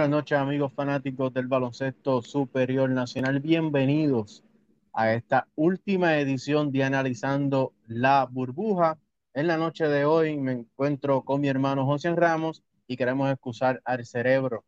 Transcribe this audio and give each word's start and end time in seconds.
Buenas 0.00 0.16
noches 0.16 0.38
amigos 0.38 0.72
fanáticos 0.72 1.30
del 1.34 1.46
baloncesto 1.46 2.22
superior 2.22 2.88
nacional. 2.88 3.38
Bienvenidos 3.38 4.42
a 4.94 5.12
esta 5.12 5.46
última 5.56 6.16
edición 6.16 6.72
de 6.72 6.84
Analizando 6.84 7.74
la 7.86 8.24
Burbuja. 8.24 8.96
En 9.34 9.46
la 9.46 9.58
noche 9.58 9.88
de 9.88 10.06
hoy 10.06 10.38
me 10.38 10.52
encuentro 10.52 11.20
con 11.20 11.42
mi 11.42 11.48
hermano 11.48 11.84
José 11.84 12.16
Ramos 12.16 12.62
y 12.86 12.96
queremos 12.96 13.30
excusar 13.30 13.82
al 13.84 14.06
cerebro 14.06 14.64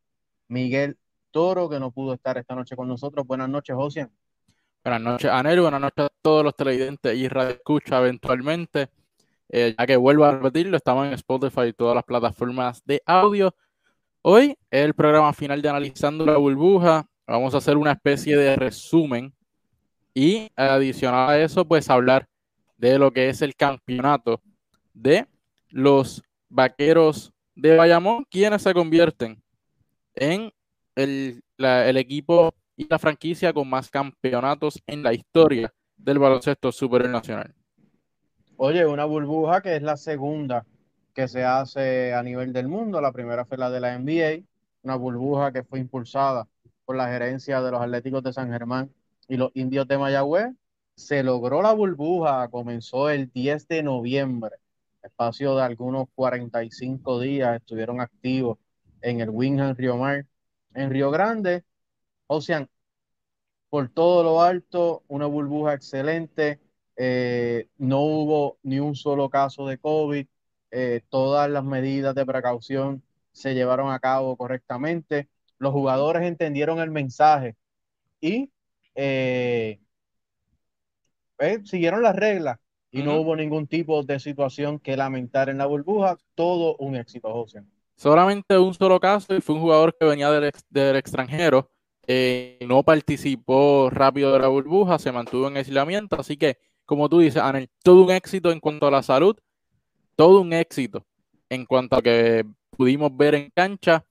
Miguel 0.48 0.98
Toro 1.30 1.70
que 1.70 1.80
no 1.80 1.92
pudo 1.92 2.12
estar 2.12 2.36
esta 2.36 2.54
noche 2.54 2.76
con 2.76 2.86
nosotros. 2.86 3.26
Buenas 3.26 3.48
noches, 3.48 3.74
José. 3.74 4.10
Buenas 4.84 5.00
noches, 5.00 5.30
Anel. 5.30 5.62
Buenas 5.62 5.80
noches 5.80 6.04
a 6.04 6.12
todos 6.20 6.44
los 6.44 6.54
televidentes 6.54 7.16
y 7.16 7.26
radio 7.28 7.52
escucha 7.52 8.00
eventualmente. 8.00 8.90
Eh, 9.48 9.74
ya 9.78 9.86
que 9.86 9.96
vuelvo 9.96 10.26
a 10.26 10.32
repetirlo, 10.32 10.76
estamos 10.76 11.06
en 11.06 11.14
Spotify 11.14 11.68
y 11.68 11.72
todas 11.72 11.94
las 11.94 12.04
plataformas 12.04 12.84
de 12.84 13.02
audio. 13.06 13.54
Hoy 14.24 14.56
es 14.70 14.84
el 14.84 14.94
programa 14.94 15.32
final 15.32 15.60
de 15.60 15.68
Analizando 15.68 16.24
la 16.24 16.36
Burbuja. 16.36 17.04
Vamos 17.26 17.54
a 17.54 17.58
hacer 17.58 17.76
una 17.76 17.90
especie 17.90 18.36
de 18.36 18.54
resumen 18.54 19.34
y 20.14 20.48
adicional 20.54 21.28
a 21.28 21.40
eso, 21.40 21.64
pues 21.64 21.90
hablar 21.90 22.28
de 22.76 23.00
lo 23.00 23.10
que 23.10 23.28
es 23.28 23.42
el 23.42 23.56
campeonato 23.56 24.40
de 24.94 25.26
los 25.70 26.22
vaqueros 26.48 27.32
de 27.56 27.76
Bayamón, 27.76 28.24
quienes 28.30 28.62
se 28.62 28.72
convierten 28.72 29.42
en 30.14 30.52
el, 30.94 31.42
el 31.58 31.96
equipo 31.96 32.54
y 32.76 32.86
la 32.88 33.00
franquicia 33.00 33.52
con 33.52 33.68
más 33.68 33.90
campeonatos 33.90 34.80
en 34.86 35.02
la 35.02 35.12
historia 35.12 35.74
del 35.96 36.20
baloncesto 36.20 36.70
superior 36.70 37.10
nacional. 37.10 37.52
Oye, 38.56 38.86
una 38.86 39.04
burbuja 39.04 39.60
que 39.60 39.74
es 39.74 39.82
la 39.82 39.96
segunda 39.96 40.64
que 41.14 41.28
se 41.28 41.44
hace 41.44 42.14
a 42.14 42.22
nivel 42.22 42.52
del 42.52 42.68
mundo. 42.68 43.00
La 43.00 43.12
primera 43.12 43.44
fue 43.44 43.58
la 43.58 43.70
de 43.70 43.80
la 43.80 43.94
NBA, 43.98 44.44
una 44.82 44.96
burbuja 44.96 45.52
que 45.52 45.64
fue 45.64 45.80
impulsada 45.80 46.48
por 46.84 46.96
la 46.96 47.08
gerencia 47.08 47.60
de 47.62 47.70
los 47.70 47.80
Atléticos 47.80 48.22
de 48.22 48.32
San 48.32 48.50
Germán 48.50 48.90
y 49.28 49.36
los 49.36 49.50
Indios 49.54 49.86
de 49.88 49.98
Mayagüez. 49.98 50.52
Se 50.96 51.22
logró 51.22 51.62
la 51.62 51.72
burbuja, 51.72 52.48
comenzó 52.48 53.10
el 53.10 53.30
10 53.32 53.68
de 53.68 53.82
noviembre, 53.82 54.56
espacio 55.02 55.56
de 55.56 55.62
algunos 55.62 56.08
45 56.14 57.20
días, 57.20 57.56
estuvieron 57.56 58.00
activos 58.00 58.58
en 59.00 59.20
el 59.20 59.30
Wingham 59.30 59.74
Río 59.76 59.96
Mar, 59.96 60.26
en 60.74 60.90
Río 60.90 61.10
Grande. 61.10 61.64
Ocean, 62.26 62.68
por 63.68 63.88
todo 63.88 64.22
lo 64.22 64.42
alto, 64.42 65.02
una 65.08 65.26
burbuja 65.26 65.74
excelente. 65.74 66.60
Eh, 66.96 67.68
no 67.78 68.00
hubo 68.02 68.58
ni 68.62 68.78
un 68.80 68.94
solo 68.94 69.30
caso 69.30 69.66
de 69.66 69.78
COVID, 69.78 70.26
eh, 70.74 71.02
todas 71.10 71.50
las 71.50 71.64
medidas 71.64 72.14
de 72.14 72.24
precaución 72.24 73.02
se 73.30 73.54
llevaron 73.54 73.92
a 73.92 73.98
cabo 73.98 74.36
correctamente, 74.38 75.28
los 75.58 75.70
jugadores 75.72 76.22
entendieron 76.22 76.78
el 76.78 76.90
mensaje 76.90 77.56
y 78.22 78.50
eh, 78.94 79.78
eh, 81.38 81.60
siguieron 81.64 82.02
las 82.02 82.16
reglas 82.16 82.58
y 82.90 83.02
no 83.02 83.20
hubo 83.20 83.36
ningún 83.36 83.66
tipo 83.66 84.02
de 84.02 84.18
situación 84.18 84.78
que 84.78 84.96
lamentar 84.96 85.50
en 85.50 85.58
la 85.58 85.66
burbuja, 85.66 86.16
todo 86.34 86.76
un 86.76 86.96
éxito, 86.96 87.30
José. 87.32 87.62
Solamente 87.94 88.56
un 88.56 88.72
solo 88.72 88.98
caso 88.98 89.34
y 89.34 89.42
fue 89.42 89.54
un 89.54 89.60
jugador 89.60 89.94
que 89.98 90.06
venía 90.06 90.30
del, 90.30 90.52
del 90.70 90.96
extranjero, 90.96 91.70
no 92.66 92.82
participó 92.82 93.90
rápido 93.90 94.32
de 94.32 94.38
la 94.38 94.48
burbuja, 94.48 94.98
se 94.98 95.12
mantuvo 95.12 95.48
en 95.48 95.58
aislamiento, 95.58 96.18
así 96.18 96.38
que 96.38 96.58
como 96.86 97.08
tú 97.10 97.20
dices, 97.20 97.42
Anel, 97.42 97.70
todo 97.82 98.04
un 98.04 98.10
éxito 98.10 98.50
en 98.50 98.60
cuanto 98.60 98.86
a 98.86 98.90
la 98.90 99.02
salud 99.02 99.36
todo 100.16 100.40
un 100.40 100.52
éxito 100.52 101.04
en 101.48 101.66
cuanto 101.66 101.96
a 101.96 102.02
que 102.02 102.44
pudimos 102.70 103.16
ver 103.16 103.34
en 103.34 103.50
cancha. 103.54 104.04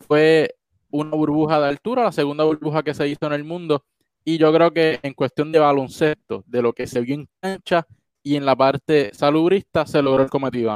Fue 0.00 0.54
una 0.90 1.16
burbuja 1.16 1.60
de 1.60 1.68
altura, 1.68 2.04
la 2.04 2.12
segunda 2.12 2.44
burbuja 2.44 2.82
que 2.82 2.94
se 2.94 3.08
hizo 3.08 3.26
en 3.26 3.32
el 3.32 3.44
mundo. 3.44 3.84
Y 4.24 4.38
yo 4.38 4.52
creo 4.52 4.72
que 4.72 5.00
en 5.02 5.14
cuestión 5.14 5.52
de 5.52 5.58
baloncesto, 5.58 6.44
de 6.46 6.62
lo 6.62 6.72
que 6.72 6.86
se 6.86 7.00
vio 7.00 7.14
en 7.14 7.28
cancha 7.40 7.86
y 8.22 8.36
en 8.36 8.46
la 8.46 8.56
parte 8.56 9.10
salubrista, 9.12 9.86
se 9.86 10.00
logró 10.02 10.22
el 10.22 10.30
cometido. 10.30 10.74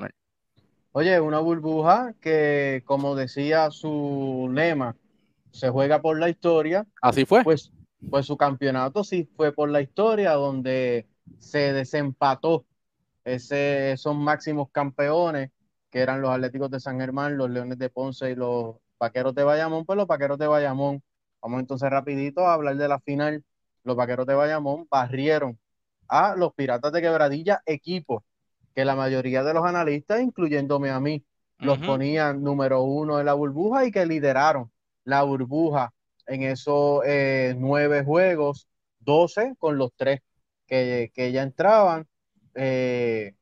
Oye, 0.92 1.20
una 1.20 1.38
burbuja 1.38 2.14
que, 2.20 2.82
como 2.84 3.14
decía 3.14 3.70
su 3.70 4.50
lema, 4.52 4.96
se 5.50 5.70
juega 5.70 6.00
por 6.00 6.18
la 6.18 6.28
historia. 6.28 6.86
Así 7.00 7.24
fue. 7.24 7.42
Pues, 7.44 7.72
pues 8.10 8.26
su 8.26 8.36
campeonato 8.36 9.04
sí 9.04 9.28
fue 9.36 9.52
por 9.52 9.70
la 9.70 9.80
historia, 9.80 10.32
donde 10.32 11.06
se 11.38 11.72
desempató 11.72 12.64
ese, 13.34 13.92
esos 13.92 14.16
máximos 14.16 14.68
campeones 14.70 15.50
que 15.90 16.00
eran 16.00 16.20
los 16.20 16.30
Atléticos 16.30 16.70
de 16.70 16.80
San 16.80 16.98
Germán, 17.00 17.36
los 17.36 17.50
Leones 17.50 17.78
de 17.78 17.90
Ponce 17.90 18.30
y 18.30 18.34
los 18.34 18.76
Vaqueros 18.98 19.34
de 19.34 19.44
Bayamón, 19.44 19.84
pues 19.86 19.96
los 19.96 20.06
Vaqueros 20.06 20.38
de 20.38 20.46
Bayamón, 20.46 21.02
vamos 21.40 21.60
entonces 21.60 21.88
rapidito 21.90 22.46
a 22.46 22.54
hablar 22.54 22.76
de 22.76 22.88
la 22.88 23.00
final, 23.00 23.44
los 23.84 23.96
Vaqueros 23.96 24.26
de 24.26 24.34
Bayamón 24.34 24.86
barrieron 24.90 25.58
a 26.08 26.34
los 26.36 26.52
Piratas 26.54 26.92
de 26.92 27.00
Quebradilla, 27.00 27.62
equipo 27.66 28.24
que 28.74 28.84
la 28.84 28.94
mayoría 28.94 29.42
de 29.42 29.54
los 29.54 29.64
analistas, 29.64 30.20
incluyéndome 30.20 30.90
a 30.90 31.00
mí, 31.00 31.24
los 31.58 31.78
ponían 31.78 32.42
número 32.42 32.82
uno 32.82 33.18
en 33.18 33.26
la 33.26 33.34
burbuja 33.34 33.84
y 33.84 33.90
que 33.90 34.06
lideraron 34.06 34.70
la 35.04 35.22
burbuja 35.22 35.92
en 36.26 36.42
esos 36.44 37.02
eh, 37.04 37.56
nueve 37.58 38.04
juegos, 38.04 38.68
doce 39.00 39.54
con 39.58 39.78
los 39.78 39.92
tres 39.96 40.20
que, 40.66 41.10
que 41.14 41.32
ya 41.32 41.42
entraban. 41.42 42.06
Eh, 42.60 43.34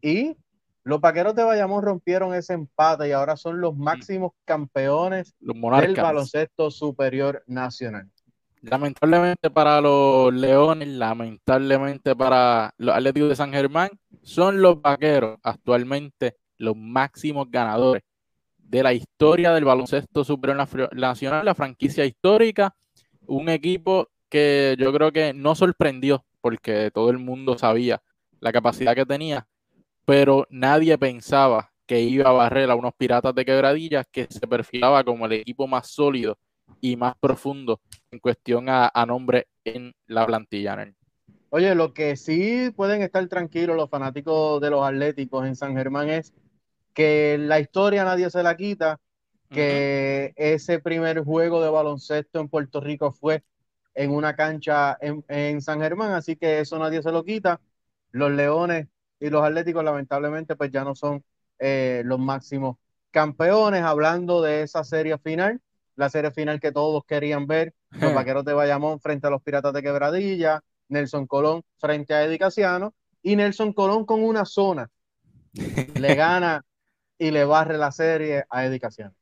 y 0.00 0.36
los 0.84 1.00
vaqueros 1.00 1.34
de 1.34 1.42
Bayamón 1.42 1.82
rompieron 1.82 2.32
ese 2.34 2.54
empate 2.54 3.08
y 3.08 3.12
ahora 3.12 3.36
son 3.36 3.60
los 3.60 3.76
máximos 3.76 4.32
campeones 4.44 5.34
del 5.40 5.94
baloncesto 5.96 6.70
superior 6.70 7.42
nacional. 7.48 8.08
Lamentablemente 8.62 9.50
para 9.50 9.80
los 9.80 10.32
Leones, 10.32 10.88
lamentablemente 10.88 12.14
para 12.14 12.72
los 12.78 12.94
Atléticos 12.94 13.28
de 13.28 13.36
San 13.36 13.52
Germán, 13.52 13.90
son 14.22 14.62
los 14.62 14.80
vaqueros 14.80 15.38
actualmente 15.42 16.36
los 16.58 16.76
máximos 16.76 17.50
ganadores 17.50 18.02
de 18.56 18.82
la 18.82 18.92
historia 18.92 19.52
del 19.52 19.64
baloncesto 19.64 20.24
superior 20.24 20.68
nacional, 20.92 21.44
la 21.44 21.54
franquicia 21.54 22.04
histórica, 22.04 22.74
un 23.26 23.48
equipo 23.48 24.08
que 24.28 24.76
yo 24.78 24.92
creo 24.92 25.10
que 25.12 25.32
no 25.34 25.54
sorprendió 25.54 26.24
porque 26.40 26.90
todo 26.92 27.10
el 27.10 27.18
mundo 27.18 27.58
sabía 27.58 28.00
la 28.40 28.52
capacidad 28.52 28.94
que 28.94 29.06
tenía, 29.06 29.46
pero 30.04 30.46
nadie 30.50 30.96
pensaba 30.98 31.72
que 31.86 32.00
iba 32.00 32.28
a 32.28 32.32
barrer 32.32 32.70
a 32.70 32.74
unos 32.74 32.92
piratas 32.94 33.34
de 33.34 33.44
quebradillas 33.44 34.06
que 34.12 34.26
se 34.28 34.46
perfilaba 34.46 35.02
como 35.04 35.26
el 35.26 35.32
equipo 35.32 35.66
más 35.66 35.88
sólido 35.88 36.38
y 36.82 36.96
más 36.96 37.14
profundo 37.18 37.80
en 38.10 38.18
cuestión 38.18 38.66
a, 38.68 38.92
nombre 39.06 39.48
en 39.64 39.94
la 40.06 40.26
plantilla. 40.26 40.76
Oye, 41.48 41.74
lo 41.74 41.94
que 41.94 42.16
sí 42.16 42.70
pueden 42.76 43.00
estar 43.00 43.26
tranquilos 43.26 43.74
los 43.74 43.88
fanáticos 43.88 44.60
de 44.60 44.68
los 44.68 44.86
Atléticos 44.86 45.46
en 45.46 45.56
San 45.56 45.74
Germán 45.74 46.10
es 46.10 46.34
que 46.92 47.38
la 47.38 47.58
historia 47.58 48.04
nadie 48.04 48.28
se 48.28 48.42
la 48.42 48.54
quita, 48.54 49.00
que 49.48 50.34
ese 50.36 50.78
primer 50.78 51.24
juego 51.24 51.62
de 51.62 51.70
baloncesto 51.70 52.38
en 52.38 52.48
Puerto 52.48 52.82
Rico 52.82 53.12
fue 53.12 53.42
en 53.94 54.10
una 54.10 54.36
cancha 54.36 54.98
en, 55.00 55.24
en 55.26 55.62
San 55.62 55.80
Germán, 55.80 56.12
así 56.12 56.36
que 56.36 56.60
eso 56.60 56.78
nadie 56.78 57.02
se 57.02 57.10
lo 57.10 57.24
quita 57.24 57.58
los 58.10 58.30
Leones 58.30 58.88
y 59.20 59.30
los 59.30 59.44
Atléticos 59.44 59.84
lamentablemente 59.84 60.56
pues 60.56 60.70
ya 60.70 60.84
no 60.84 60.94
son 60.94 61.24
eh, 61.58 62.02
los 62.04 62.18
máximos 62.18 62.76
campeones. 63.10 63.82
Hablando 63.82 64.42
de 64.42 64.62
esa 64.62 64.84
serie 64.84 65.18
final, 65.18 65.60
la 65.96 66.08
serie 66.08 66.30
final 66.30 66.60
que 66.60 66.72
todos 66.72 67.04
querían 67.04 67.46
ver, 67.46 67.74
los 67.90 68.14
Vaqueros 68.14 68.44
de 68.44 68.54
Bayamón 68.54 69.00
frente 69.00 69.26
a 69.26 69.30
los 69.30 69.42
Piratas 69.42 69.72
de 69.72 69.82
Quebradilla, 69.82 70.62
Nelson 70.88 71.26
Colón 71.26 71.62
frente 71.78 72.14
a 72.14 72.24
Edicaciano 72.24 72.94
y 73.22 73.36
Nelson 73.36 73.72
Colón 73.72 74.04
con 74.06 74.22
una 74.22 74.44
zona 74.44 74.88
le 75.98 76.14
gana 76.14 76.64
y 77.18 77.30
le 77.30 77.44
barre 77.44 77.76
la 77.76 77.90
serie 77.90 78.44
a 78.48 78.64
Edicaciano. 78.64 79.14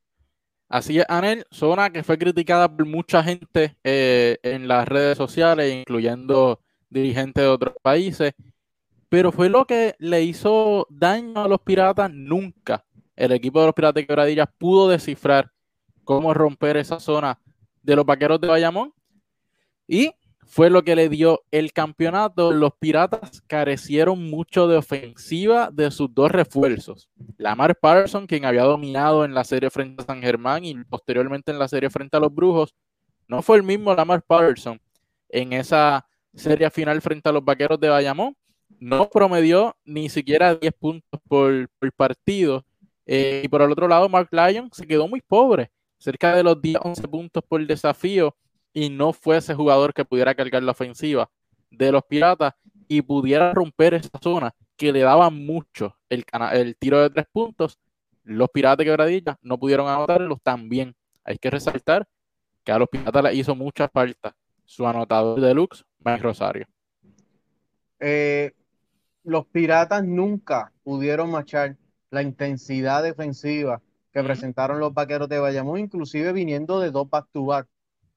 Así 0.69 0.99
es, 0.99 1.05
Anel, 1.07 1.45
zona 1.49 1.91
que 1.91 2.03
fue 2.03 2.17
criticada 2.17 2.67
por 2.67 2.85
mucha 2.85 3.23
gente 3.23 3.77
eh, 3.85 4.37
en 4.43 4.67
las 4.67 4.85
redes 4.85 5.17
sociales, 5.17 5.73
incluyendo 5.73 6.61
dirigentes 6.89 7.41
de 7.43 7.47
otros 7.47 7.75
países 7.81 8.33
pero 9.09 9.31
fue 9.31 9.49
lo 9.49 9.65
que 9.65 9.95
le 9.99 10.23
hizo 10.23 10.87
daño 10.89 11.43
a 11.43 11.47
los 11.47 11.61
piratas. 11.61 12.11
Nunca 12.11 12.85
el 13.15 13.31
equipo 13.31 13.59
de 13.59 13.67
los 13.67 13.75
piratas 13.75 13.95
de 13.95 14.07
quebradillas 14.07 14.49
pudo 14.57 14.89
descifrar 14.89 15.51
cómo 16.03 16.33
romper 16.33 16.77
esa 16.77 16.99
zona 16.99 17.39
de 17.81 17.95
los 17.95 18.05
vaqueros 18.05 18.41
de 18.41 18.47
Bayamón. 18.47 18.93
Y 19.87 20.11
fue 20.45 20.69
lo 20.69 20.83
que 20.83 20.95
le 20.95 21.09
dio 21.09 21.41
el 21.51 21.71
campeonato. 21.71 22.51
Los 22.51 22.73
piratas 22.79 23.41
carecieron 23.47 24.29
mucho 24.29 24.67
de 24.67 24.77
ofensiva 24.77 25.69
de 25.71 25.89
sus 25.91 26.13
dos 26.13 26.31
refuerzos. 26.31 27.09
Lamar 27.37 27.77
Patterson, 27.77 28.27
quien 28.27 28.45
había 28.45 28.63
dominado 28.63 29.23
en 29.23 29.33
la 29.33 29.43
serie 29.43 29.69
frente 29.69 30.03
a 30.03 30.05
San 30.05 30.21
Germán 30.21 30.65
y 30.65 30.75
posteriormente 30.83 31.51
en 31.51 31.59
la 31.59 31.67
serie 31.67 31.89
frente 31.89 32.17
a 32.17 32.19
los 32.19 32.33
Brujos, 32.33 32.75
no 33.27 33.41
fue 33.41 33.57
el 33.57 33.63
mismo 33.63 33.93
Lamar 33.93 34.21
Patterson 34.21 34.79
en 35.29 35.53
esa 35.53 36.05
serie 36.33 36.69
final 36.69 37.01
frente 37.01 37.29
a 37.29 37.31
los 37.31 37.43
vaqueros 37.43 37.79
de 37.79 37.89
Bayamón 37.89 38.35
no 38.79 39.09
promedió 39.09 39.75
ni 39.85 40.09
siquiera 40.09 40.55
10 40.55 40.73
puntos 40.73 41.19
por, 41.27 41.69
partido. 41.95 42.65
Eh, 43.05 43.41
y 43.45 43.47
por 43.47 43.61
el 43.61 43.71
otro 43.71 43.87
lado, 43.87 44.09
Mark 44.09 44.29
Lyon 44.31 44.69
se 44.73 44.85
quedó 44.85 45.07
muy 45.07 45.21
pobre 45.21 45.71
cerca 45.97 46.35
de 46.35 46.43
los 46.43 46.61
10, 46.61 46.79
11 46.83 47.07
puntos 47.07 47.43
por 47.47 47.65
desafío 47.65 48.35
y 48.73 48.89
no 48.89 49.13
fue 49.13 49.37
ese 49.37 49.55
jugador 49.55 49.93
que 49.93 50.05
pudiera 50.05 50.35
cargar 50.35 50.61
la 50.61 50.71
ofensiva 50.71 51.29
de 51.71 51.91
los 51.91 52.03
Piratas 52.03 52.53
y 52.87 53.01
pudiera 53.01 53.53
romper 53.53 53.95
esa 53.95 54.09
zona 54.21 54.53
que 54.75 54.91
le 54.91 54.99
daba 54.99 55.29
mucho 55.29 55.97
el, 56.09 56.23
tiro 56.77 57.01
de 57.01 57.09
tres 57.09 57.25
puntos, 57.31 57.79
los 58.23 58.49
Piratas 58.49 58.77
de 58.77 58.85
Quebradilla 58.85 59.37
no 59.41 59.57
pudieron 59.57 59.87
anotarlos 59.87 60.39
también. 60.41 60.95
Hay 61.23 61.37
que 61.37 61.49
resaltar 61.49 62.07
que 62.63 62.71
a 62.71 62.77
los 62.77 62.87
Piratas 62.87 63.23
le 63.23 63.35
hizo 63.35 63.55
mucha 63.55 63.89
falta 63.89 64.35
su 64.65 64.85
anotador 64.85 65.41
deluxe, 65.41 65.83
Mike 65.99 66.21
Rosario. 66.21 66.67
Eh, 67.99 68.53
los 69.27 69.45
Piratas 69.45 70.05
nunca 70.05 70.71
pudieron 70.83 71.29
marchar 71.29 71.75
la 72.11 72.21
intensidad 72.21 73.03
defensiva 73.03 73.81
que 74.13 74.23
presentaron 74.23 74.79
los 74.79 74.93
Vaqueros 74.93 75.27
de 75.27 75.37
Bayamón, 75.37 75.79
inclusive 75.79 76.31
viniendo 76.31 76.79
de 76.79 76.91
dos 76.91 77.09
back-to-back 77.09 77.67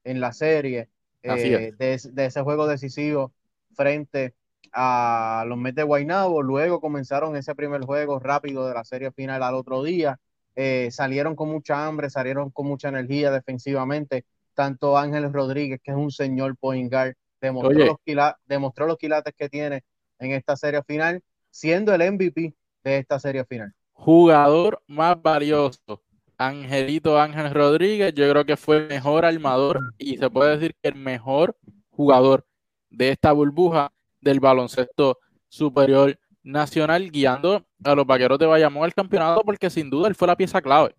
en 0.05 0.21
la 0.21 0.33
serie 0.33 0.89
eh, 1.25 1.73
de, 1.77 2.25
ese 2.25 2.43
juego 2.43 2.69
decisivo 2.69 3.33
frente 3.75 4.35
a 4.73 5.45
los 5.49 5.59
Mets 5.59 5.75
de 5.75 5.83
Guaynabo. 5.83 6.43
Luego 6.43 6.81
comenzaron 6.81 7.35
ese 7.35 7.57
primer 7.57 7.83
juego 7.83 8.21
rápido 8.21 8.69
de 8.69 8.75
la 8.75 8.85
serie 8.85 9.11
final 9.11 9.43
al 9.43 9.57
otro 9.57 9.83
día. 9.83 10.17
Eh, 10.55 10.91
salieron 10.93 11.35
con 11.35 11.49
mucha 11.49 11.89
hambre, 11.89 12.09
salieron 12.09 12.51
con 12.51 12.69
mucha 12.69 12.89
energía 12.89 13.33
defensivamente. 13.33 14.25
Tanto 14.55 14.97
Ángel 14.97 15.33
Rodríguez, 15.33 15.81
que 15.83 15.91
es 15.91 15.97
un 15.97 16.13
señor 16.13 16.57
point 16.57 16.91
guard, 16.91 17.15
demostró, 17.41 17.99
los, 18.07 18.33
demostró 18.47 18.87
los 18.87 18.97
quilates 18.97 19.35
que 19.37 19.49
tiene 19.49 19.83
en 20.21 20.33
esta 20.33 20.57
serie 20.57 20.83
final, 20.85 21.21
siendo 21.51 21.93
el 21.93 22.13
MVP 22.13 22.55
de 22.85 22.99
esta 22.99 23.19
serie 23.19 23.45
final. 23.45 23.73
Jugador 23.93 24.81
más 24.87 25.21
valioso, 25.21 26.03
Angelito 26.39 27.21
Ángel 27.21 27.53
Rodríguez, 27.53 28.15
yo 28.15 28.31
creo 28.31 28.45
que 28.47 28.57
fue 28.57 28.79
el 28.79 28.89
mejor 28.89 29.25
armador 29.25 29.81
y 29.99 30.17
se 30.17 30.31
puede 30.31 30.57
decir 30.57 30.75
que 30.81 30.89
el 30.89 30.95
mejor 30.95 31.57
jugador 31.91 32.47
de 32.89 33.11
esta 33.11 33.33
burbuja 33.33 33.93
del 34.21 34.41
baloncesto 34.41 35.19
superior 35.49 36.19
nacional, 36.43 37.11
guiando 37.11 37.67
a 37.85 37.95
los 37.95 38.07
vaqueros 38.07 38.39
de 38.39 38.47
Bayamón 38.47 38.85
al 38.85 38.95
campeonato, 38.95 39.43
porque 39.45 39.69
sin 39.69 39.91
duda 39.91 40.09
él 40.09 40.15
fue 40.15 40.29
la 40.29 40.37
pieza 40.37 40.63
clave. 40.63 40.95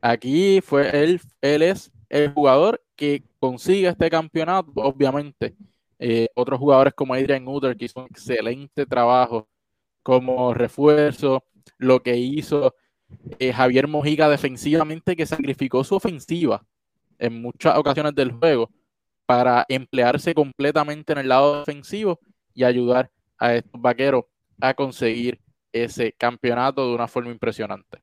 Aquí 0.00 0.60
fue 0.60 1.02
él, 1.02 1.20
él 1.40 1.62
es 1.62 1.90
el 2.08 2.32
jugador 2.32 2.80
que 2.94 3.24
consigue 3.40 3.88
este 3.88 4.08
campeonato, 4.08 4.70
obviamente. 4.76 5.56
Eh, 5.98 6.28
otros 6.34 6.58
jugadores 6.58 6.94
como 6.94 7.14
Adrian 7.14 7.46
Uter, 7.48 7.76
que 7.76 7.86
hizo 7.86 8.00
un 8.00 8.06
excelente 8.06 8.86
trabajo 8.86 9.48
como 10.02 10.54
refuerzo, 10.54 11.44
lo 11.78 12.02
que 12.02 12.16
hizo 12.16 12.74
eh, 13.38 13.52
Javier 13.52 13.88
Mojica 13.88 14.28
defensivamente, 14.28 15.16
que 15.16 15.26
sacrificó 15.26 15.84
su 15.84 15.96
ofensiva 15.96 16.64
en 17.18 17.40
muchas 17.40 17.76
ocasiones 17.76 18.14
del 18.14 18.32
juego 18.32 18.70
para 19.24 19.64
emplearse 19.68 20.34
completamente 20.34 21.12
en 21.12 21.18
el 21.18 21.28
lado 21.28 21.60
defensivo 21.60 22.20
y 22.54 22.64
ayudar 22.64 23.10
a 23.38 23.54
estos 23.54 23.80
vaqueros 23.80 24.24
a 24.60 24.74
conseguir 24.74 25.40
ese 25.72 26.12
campeonato 26.12 26.88
de 26.88 26.94
una 26.94 27.08
forma 27.08 27.30
impresionante. 27.30 27.98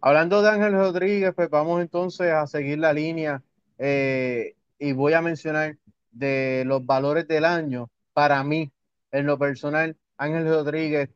Hablando 0.00 0.42
de 0.42 0.50
Ángel 0.50 0.72
Rodríguez, 0.72 1.32
pues 1.34 1.50
vamos 1.50 1.80
entonces 1.80 2.32
a 2.32 2.46
seguir 2.46 2.78
la 2.78 2.92
línea 2.92 3.42
eh, 3.78 4.54
y 4.78 4.92
voy 4.92 5.12
a 5.12 5.20
mencionar 5.20 5.76
de 6.10 6.64
los 6.66 6.84
valores 6.84 7.26
del 7.28 7.44
año. 7.44 7.90
Para 8.12 8.42
mí, 8.44 8.70
en 9.12 9.26
lo 9.26 9.38
personal, 9.38 9.96
Ángel 10.16 10.48
Rodríguez 10.48 11.10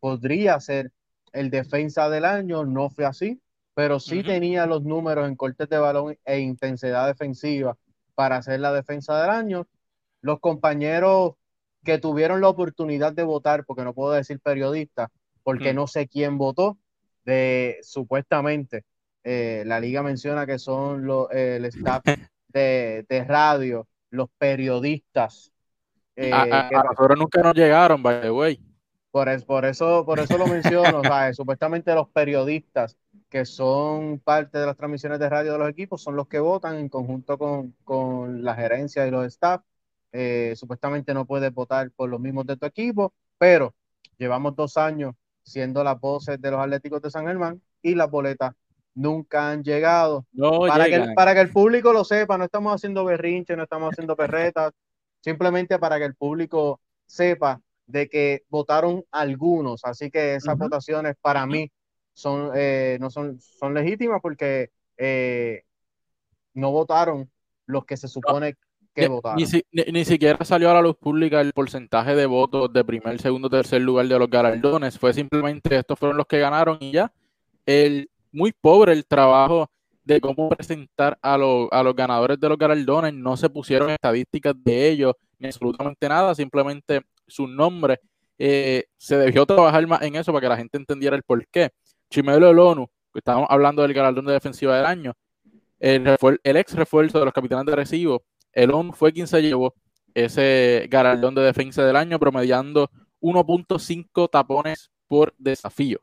podría 0.00 0.60
ser 0.60 0.92
el 1.32 1.50
defensa 1.50 2.08
del 2.08 2.24
año, 2.24 2.64
no 2.64 2.90
fue 2.90 3.04
así, 3.04 3.40
pero 3.74 4.00
sí 4.00 4.22
tenía 4.22 4.66
los 4.66 4.84
números 4.84 5.28
en 5.28 5.36
cortes 5.36 5.68
de 5.68 5.78
balón 5.78 6.16
e 6.24 6.38
intensidad 6.38 7.06
defensiva 7.06 7.76
para 8.14 8.40
ser 8.42 8.60
la 8.60 8.72
defensa 8.72 9.20
del 9.20 9.30
año. 9.30 9.66
Los 10.22 10.40
compañeros 10.40 11.34
que 11.84 11.98
tuvieron 11.98 12.40
la 12.40 12.48
oportunidad 12.48 13.12
de 13.12 13.22
votar, 13.22 13.64
porque 13.64 13.84
no 13.84 13.94
puedo 13.94 14.12
decir 14.12 14.40
periodista, 14.40 15.10
porque 15.42 15.74
no 15.74 15.86
sé 15.86 16.08
quién 16.08 16.38
votó, 16.38 16.78
de 17.24 17.78
supuestamente 17.82 18.84
eh, 19.22 19.64
la 19.66 19.80
liga 19.80 20.02
menciona 20.02 20.46
que 20.46 20.58
son 20.58 21.04
los, 21.04 21.30
el 21.32 21.64
staff 21.66 22.02
de, 22.48 23.24
radio, 23.28 23.86
los 24.16 24.28
periodistas. 24.38 25.52
Eh, 26.16 26.32
a, 26.32 26.70
nosotros 26.70 27.18
nunca 27.18 27.42
nos 27.42 27.54
llegaron, 27.54 28.02
by 28.02 28.20
the 28.22 28.30
way. 28.30 28.60
Por, 29.10 29.44
por, 29.44 29.64
eso, 29.64 30.04
por 30.04 30.18
eso 30.18 30.36
lo 30.36 30.46
menciono, 30.46 31.02
supuestamente 31.32 31.94
los 31.94 32.08
periodistas 32.08 32.96
que 33.28 33.44
son 33.44 34.18
parte 34.18 34.58
de 34.58 34.66
las 34.66 34.76
transmisiones 34.76 35.18
de 35.18 35.28
radio 35.28 35.52
de 35.52 35.58
los 35.58 35.68
equipos 35.68 36.02
son 36.02 36.16
los 36.16 36.28
que 36.28 36.38
votan 36.38 36.76
en 36.76 36.88
conjunto 36.88 37.38
con, 37.38 37.74
con 37.84 38.44
la 38.44 38.54
gerencia 38.54 39.06
y 39.06 39.10
los 39.10 39.26
staff 39.26 39.62
eh, 40.12 40.54
supuestamente 40.56 41.12
no 41.12 41.26
puedes 41.26 41.52
votar 41.52 41.90
por 41.90 42.08
los 42.08 42.20
mismos 42.20 42.46
de 42.46 42.56
tu 42.56 42.64
equipo, 42.66 43.12
pero 43.38 43.74
llevamos 44.16 44.56
dos 44.56 44.76
años 44.76 45.14
siendo 45.42 45.84
las 45.84 46.00
voces 46.00 46.40
de 46.40 46.50
los 46.50 46.60
Atléticos 46.60 47.02
de 47.02 47.10
San 47.10 47.26
Germán 47.26 47.60
y 47.82 47.94
las 47.94 48.10
boletas 48.10 48.52
nunca 48.96 49.50
han 49.50 49.62
llegado. 49.62 50.26
para, 50.68 50.86
que, 50.86 51.12
para 51.14 51.34
que 51.34 51.40
el 51.40 51.50
público 51.50 51.92
lo 51.92 52.04
sepa, 52.04 52.36
no 52.36 52.44
estamos 52.44 52.74
haciendo 52.74 53.04
berrinche, 53.04 53.56
no 53.56 53.62
estamos 53.62 53.92
haciendo 53.92 54.16
perretas, 54.16 54.72
simplemente 55.20 55.78
para 55.78 55.98
que 55.98 56.06
el 56.06 56.16
público 56.16 56.80
sepa 57.06 57.60
de 57.86 58.08
que 58.08 58.42
votaron 58.48 59.04
algunos, 59.12 59.84
así 59.84 60.10
que 60.10 60.34
esas 60.34 60.58
votaciones 60.58 61.14
para 61.20 61.46
mí 61.46 61.70
son, 62.12 62.50
eh, 62.56 62.98
no 63.00 63.10
son, 63.10 63.38
son 63.40 63.74
legítimas 63.74 64.20
porque 64.20 64.70
eh, 64.96 65.62
no 66.54 66.72
votaron 66.72 67.30
los 67.66 67.84
que 67.84 67.96
se 67.96 68.08
supone 68.08 68.56
ni, 69.92 70.04
siquiera 70.04 70.42
salió 70.44 70.70
a 70.70 70.74
la 70.74 70.80
luz 70.80 70.96
pública 70.96 71.40
el 71.40 71.52
porcentaje 71.52 72.14
de 72.14 72.26
votos 72.26 72.72
de 72.72 72.84
primer, 72.84 73.20
segundo, 73.20 73.50
tercer 73.50 73.82
lugar 73.82 74.08
de 74.08 74.18
los 74.18 74.30
galardones. 74.30 74.98
Fue 74.98 75.12
simplemente 75.12 75.76
estos 75.76 75.98
fueron 75.98 76.16
los 76.16 76.26
que 76.26 76.38
ganaron 76.38 76.78
y 76.80 76.92
ya. 76.92 77.12
El, 77.66 78.08
muy 78.36 78.52
pobre 78.52 78.92
el 78.92 79.06
trabajo 79.06 79.70
de 80.04 80.20
cómo 80.20 80.48
presentar 80.50 81.18
a, 81.22 81.34
a 81.34 81.82
los 81.82 81.96
ganadores 81.96 82.38
de 82.38 82.48
los 82.48 82.58
galardones. 82.58 83.14
No 83.14 83.36
se 83.36 83.50
pusieron 83.50 83.90
estadísticas 83.90 84.54
de 84.62 84.88
ellos 84.88 85.14
ni 85.38 85.48
absolutamente 85.48 86.08
nada. 86.08 86.34
Simplemente 86.34 87.00
su 87.26 87.48
nombre. 87.48 87.98
Eh, 88.38 88.84
se 88.98 89.16
debió 89.16 89.46
trabajar 89.46 89.86
más 89.86 90.02
en 90.02 90.14
eso 90.14 90.30
para 90.32 90.42
que 90.42 90.48
la 90.50 90.56
gente 90.58 90.76
entendiera 90.76 91.16
el 91.16 91.22
por 91.22 91.44
qué. 91.48 91.70
Chimelo 92.10 92.52
Lonu, 92.52 92.86
que 93.12 93.18
estábamos 93.20 93.48
hablando 93.50 93.82
del 93.82 93.94
galardón 93.94 94.26
de 94.26 94.34
defensiva 94.34 94.76
del 94.76 94.84
año, 94.84 95.14
el, 95.80 96.16
el 96.44 96.56
ex 96.56 96.74
refuerzo 96.74 97.18
de 97.18 97.24
los 97.24 97.34
capitanes 97.34 97.66
de 97.66 97.76
recibo 97.76 98.22
Elon 98.52 98.92
fue 98.94 99.12
quien 99.12 99.26
se 99.26 99.42
llevó 99.42 99.74
ese 100.14 100.86
galardón 100.90 101.34
de 101.34 101.42
defensa 101.42 101.84
del 101.84 101.96
año, 101.96 102.18
promediando 102.18 102.90
1.5 103.20 104.30
tapones 104.30 104.90
por 105.06 105.34
desafío. 105.36 106.00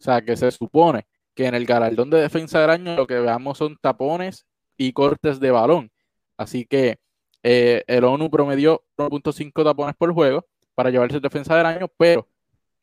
O 0.00 0.02
sea, 0.02 0.20
que 0.20 0.36
se 0.36 0.50
supone 0.50 1.06
que 1.34 1.46
en 1.46 1.54
el 1.54 1.66
galardón 1.66 2.10
de 2.10 2.20
defensa 2.20 2.60
del 2.60 2.70
año 2.70 2.96
lo 2.96 3.06
que 3.06 3.18
veamos 3.18 3.58
son 3.58 3.76
tapones 3.80 4.46
y 4.76 4.92
cortes 4.92 5.40
de 5.40 5.50
balón. 5.50 5.90
Así 6.36 6.66
que 6.66 6.98
eh, 7.42 7.84
el 7.86 8.04
ONU 8.04 8.30
promedió 8.30 8.84
1.5 8.96 9.64
tapones 9.64 9.94
por 9.96 10.12
juego 10.12 10.46
para 10.74 10.90
llevarse 10.90 11.20
defensa 11.20 11.56
del 11.56 11.66
año, 11.66 11.88
pero 11.96 12.28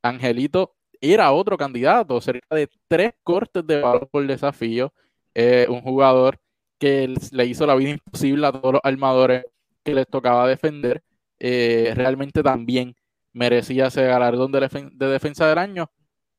Angelito 0.02 0.76
era 1.02 1.32
otro 1.32 1.58
candidato, 1.58 2.20
cerca 2.22 2.56
de 2.56 2.70
tres 2.88 3.14
cortes 3.24 3.66
de 3.66 3.82
balón 3.82 4.08
por 4.12 4.26
desafío. 4.28 4.94
Eh, 5.34 5.68
un 5.70 5.82
jugador 5.82 6.40
que 6.78 7.14
le 7.32 7.46
hizo 7.46 7.66
la 7.66 7.76
vida 7.76 7.92
imposible 7.92 8.48
a 8.48 8.52
todos 8.52 8.74
los 8.74 8.82
armadores 8.84 9.46
que 9.84 9.94
les 9.94 10.08
tocaba 10.08 10.48
defender. 10.48 11.04
Eh, 11.40 11.94
realmente 11.96 12.44
también 12.44 12.96
merecía 13.34 13.88
ese 13.88 14.06
galardón 14.06 14.52
de, 14.52 14.68
defensa 15.08 15.48
del 15.48 15.58
año, 15.58 15.90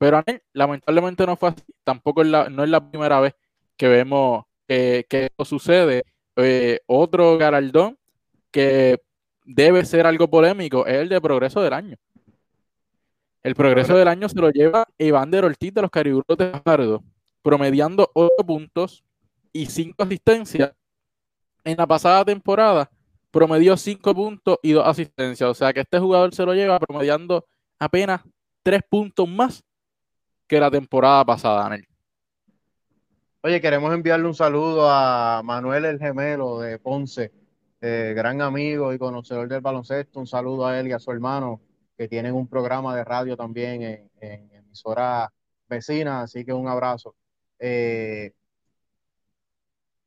pero 0.01 0.17
a 0.17 0.25
él 0.25 0.43
lamentablemente 0.55 1.27
no 1.27 1.37
fue 1.37 1.51
así. 1.51 1.63
Tampoco 1.85 2.23
es 2.23 2.29
la, 2.29 2.49
no 2.49 2.65
es 2.65 2.71
la 2.71 2.91
primera 2.91 3.21
vez 3.21 3.35
que 3.77 3.87
vemos 3.87 4.45
que 4.67 5.07
esto 5.11 5.45
sucede. 5.45 6.05
Eh, 6.37 6.81
otro 6.87 7.37
galardón 7.37 7.99
que 8.51 8.99
debe 9.45 9.85
ser 9.85 10.07
algo 10.07 10.31
polémico 10.31 10.87
es 10.87 10.95
el 10.95 11.11
de 11.11 11.21
progreso 11.21 11.61
del 11.61 11.75
año. 11.75 11.97
El 13.43 13.55
progreso 13.55 13.95
del 13.95 14.09
año 14.09 14.27
se 14.31 14.41
lo 14.41 14.51
lleva 14.51 14.87
Evander 14.97 15.45
Ortiz 15.45 15.75
de 15.75 15.83
los 15.83 15.91
Cariburos 15.91 16.39
de 16.39 16.51
Fajardo, 16.51 17.05
promediando 17.43 18.11
8 18.15 18.31
puntos, 18.47 19.05
y 19.53 19.67
5 19.67 20.03
asistencias. 20.03 20.73
En 21.63 21.77
la 21.77 21.87
pasada 21.87 22.25
temporada 22.25 22.91
promedió 23.31 23.77
5 23.77 24.15
puntos 24.15 24.59
y 24.63 24.73
2 24.73 24.87
asistencias. 24.87 25.51
O 25.51 25.55
sea 25.55 25.75
que 25.75 25.81
este 25.81 25.99
jugador 25.99 26.35
se 26.35 26.47
lo 26.47 26.55
lleva 26.55 26.79
promediando 26.79 27.45
apenas 27.79 28.23
3 28.63 28.81
puntos 28.89 29.29
más 29.29 29.63
que 30.51 30.59
la 30.59 30.69
temporada 30.69 31.25
pasada, 31.25 31.65
Anel. 31.65 31.87
Oye, 33.43 33.61
queremos 33.61 33.95
enviarle 33.95 34.27
un 34.27 34.35
saludo 34.35 34.91
a 34.91 35.43
Manuel 35.45 35.85
el 35.85 36.01
Gemelo 36.01 36.59
de 36.59 36.81
Ponce, 36.81 37.33
eh, 37.81 38.13
gran 38.17 38.43
amigo 38.43 38.93
y 38.93 38.99
conocedor 38.99 39.47
del 39.47 39.61
baloncesto. 39.61 40.19
Un 40.19 40.27
saludo 40.27 40.67
a 40.67 40.81
él 40.81 40.89
y 40.89 40.93
a 40.93 40.99
su 40.99 41.13
hermano, 41.13 41.61
que 41.97 42.09
tienen 42.09 42.35
un 42.35 42.49
programa 42.49 42.97
de 42.97 43.05
radio 43.05 43.37
también 43.37 44.11
en, 44.21 44.51
emisora 44.53 45.33
vecina. 45.69 46.23
Así 46.23 46.45
que 46.45 46.53
un 46.53 46.67
abrazo. 46.67 47.15
Eh, 47.61 48.33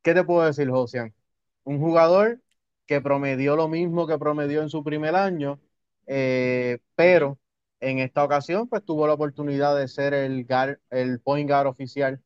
¿qué 0.02 0.14
te 0.14 0.26
puedo 0.26 0.46
decir, 0.46 0.70
Josian? 0.70 1.14
Un 1.64 1.80
jugador 1.80 2.42
que 2.86 3.00
promedió 3.00 3.56
lo 3.56 3.70
mismo 3.70 4.08
que 4.08 4.18
promedió 4.20 4.62
en 4.62 4.70
su 4.70 4.84
primer 4.84 5.16
año, 5.16 5.62
eh, 6.06 6.80
pero 6.96 7.40
en 7.84 8.00
esta 8.00 8.24
ocasión 8.24 8.68
pues 8.68 8.84
tuvo 8.84 9.08
la 9.08 9.14
oportunidad 9.14 9.78
de 9.78 9.88
ser 9.88 10.14
el, 10.14 10.48
el 10.90 11.20
point 11.20 11.50
guard 11.50 11.68
oficial 11.68 12.20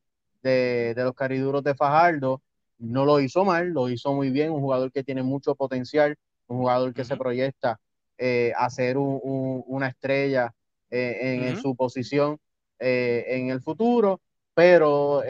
de, 0.43 0.93
los 0.95 1.15
cariduros 1.15 1.63
de 1.63 1.73
Fajardo. 1.73 2.41
No 2.77 3.05
lo 3.05 3.19
hizo 3.19 3.43
mal, 3.43 3.69
lo 3.69 3.89
hizo 3.89 4.13
muy 4.13 4.29
bien, 4.29 4.51
un 4.51 4.61
jugador 4.61 4.91
que 4.91 5.03
tiene 5.03 5.23
mucho 5.23 5.55
potencial, 5.55 6.15
un 6.45 6.59
jugador 6.59 6.93
que 6.93 7.03
se 7.03 7.17
proyecta 7.17 7.79
eh, 8.19 8.53
a 8.55 8.69
ser 8.69 8.97
una 8.97 9.87
estrella 9.87 10.53
eh, 10.91 11.49
en, 11.49 11.57
su 11.57 11.75
posición 11.75 12.37
eh, 12.79 13.25
en 13.29 13.49
el 13.49 13.61
futuro, 13.61 14.21
pero 14.53 15.23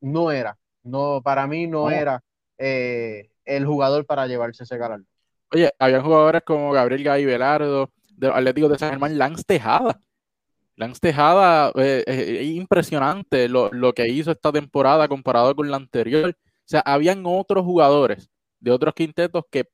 no 0.00 0.30
era, 0.30 0.56
no, 0.84 1.20
para 1.24 1.46
mí 1.48 1.66
no, 1.66 1.90
era 1.90 2.22
el 2.56 3.66
jugador 3.66 4.06
para 4.06 4.28
llevarse 4.28 4.62
ese 4.62 4.78
galardón. 4.78 5.08
Oye, 5.52 5.72
había 5.78 6.02
jugadores 6.02 6.42
como 6.44 6.72
Gabriel 6.72 7.04
Gay 7.04 7.24
Velardo, 7.24 7.90
de 8.16 8.28
los 8.28 8.36
Atléticos 8.36 8.70
de 8.70 8.78
San 8.78 8.90
Germán, 8.90 9.18
Lance 9.18 9.44
Tejada. 9.46 10.00
Lance 10.76 11.00
Tejada, 11.00 11.72
es 11.76 12.46
impresionante 12.46 13.48
lo, 13.48 13.70
lo, 13.72 13.92
que 13.92 14.08
hizo 14.08 14.30
esta 14.30 14.52
temporada 14.52 15.08
comparado 15.08 15.54
con 15.54 15.70
la 15.70 15.76
anterior. 15.76 16.30
O 16.30 16.68
sea, 16.68 16.80
habían 16.80 17.22
otros 17.24 17.64
jugadores 17.64 18.28
de 18.60 18.70
otros 18.70 18.94
quintetos 18.94 19.44
que 19.50 19.68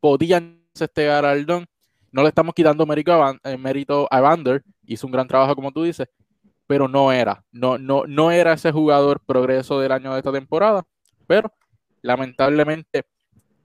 podían 0.00 0.58
este 0.74 1.06
galardón. 1.06 1.66
No 2.10 2.22
le 2.22 2.28
estamos 2.28 2.54
quitando 2.54 2.86
mérito 2.86 3.12
a, 3.12 3.38
eh, 3.44 3.58
mérito 3.58 4.08
a 4.10 4.18
Evander, 4.18 4.62
hizo 4.86 5.06
un 5.06 5.12
gran 5.12 5.28
trabajo 5.28 5.54
como 5.54 5.72
tú 5.72 5.82
dices, 5.82 6.08
pero 6.66 6.88
no 6.88 7.12
era, 7.12 7.44
no, 7.52 7.78
no, 7.78 8.04
no 8.06 8.30
era 8.30 8.54
ese 8.54 8.72
jugador 8.72 9.20
progreso 9.20 9.80
del 9.80 9.92
año 9.92 10.12
de 10.12 10.18
esta 10.18 10.32
temporada, 10.32 10.84
pero 11.26 11.52
lamentablemente 12.02 13.04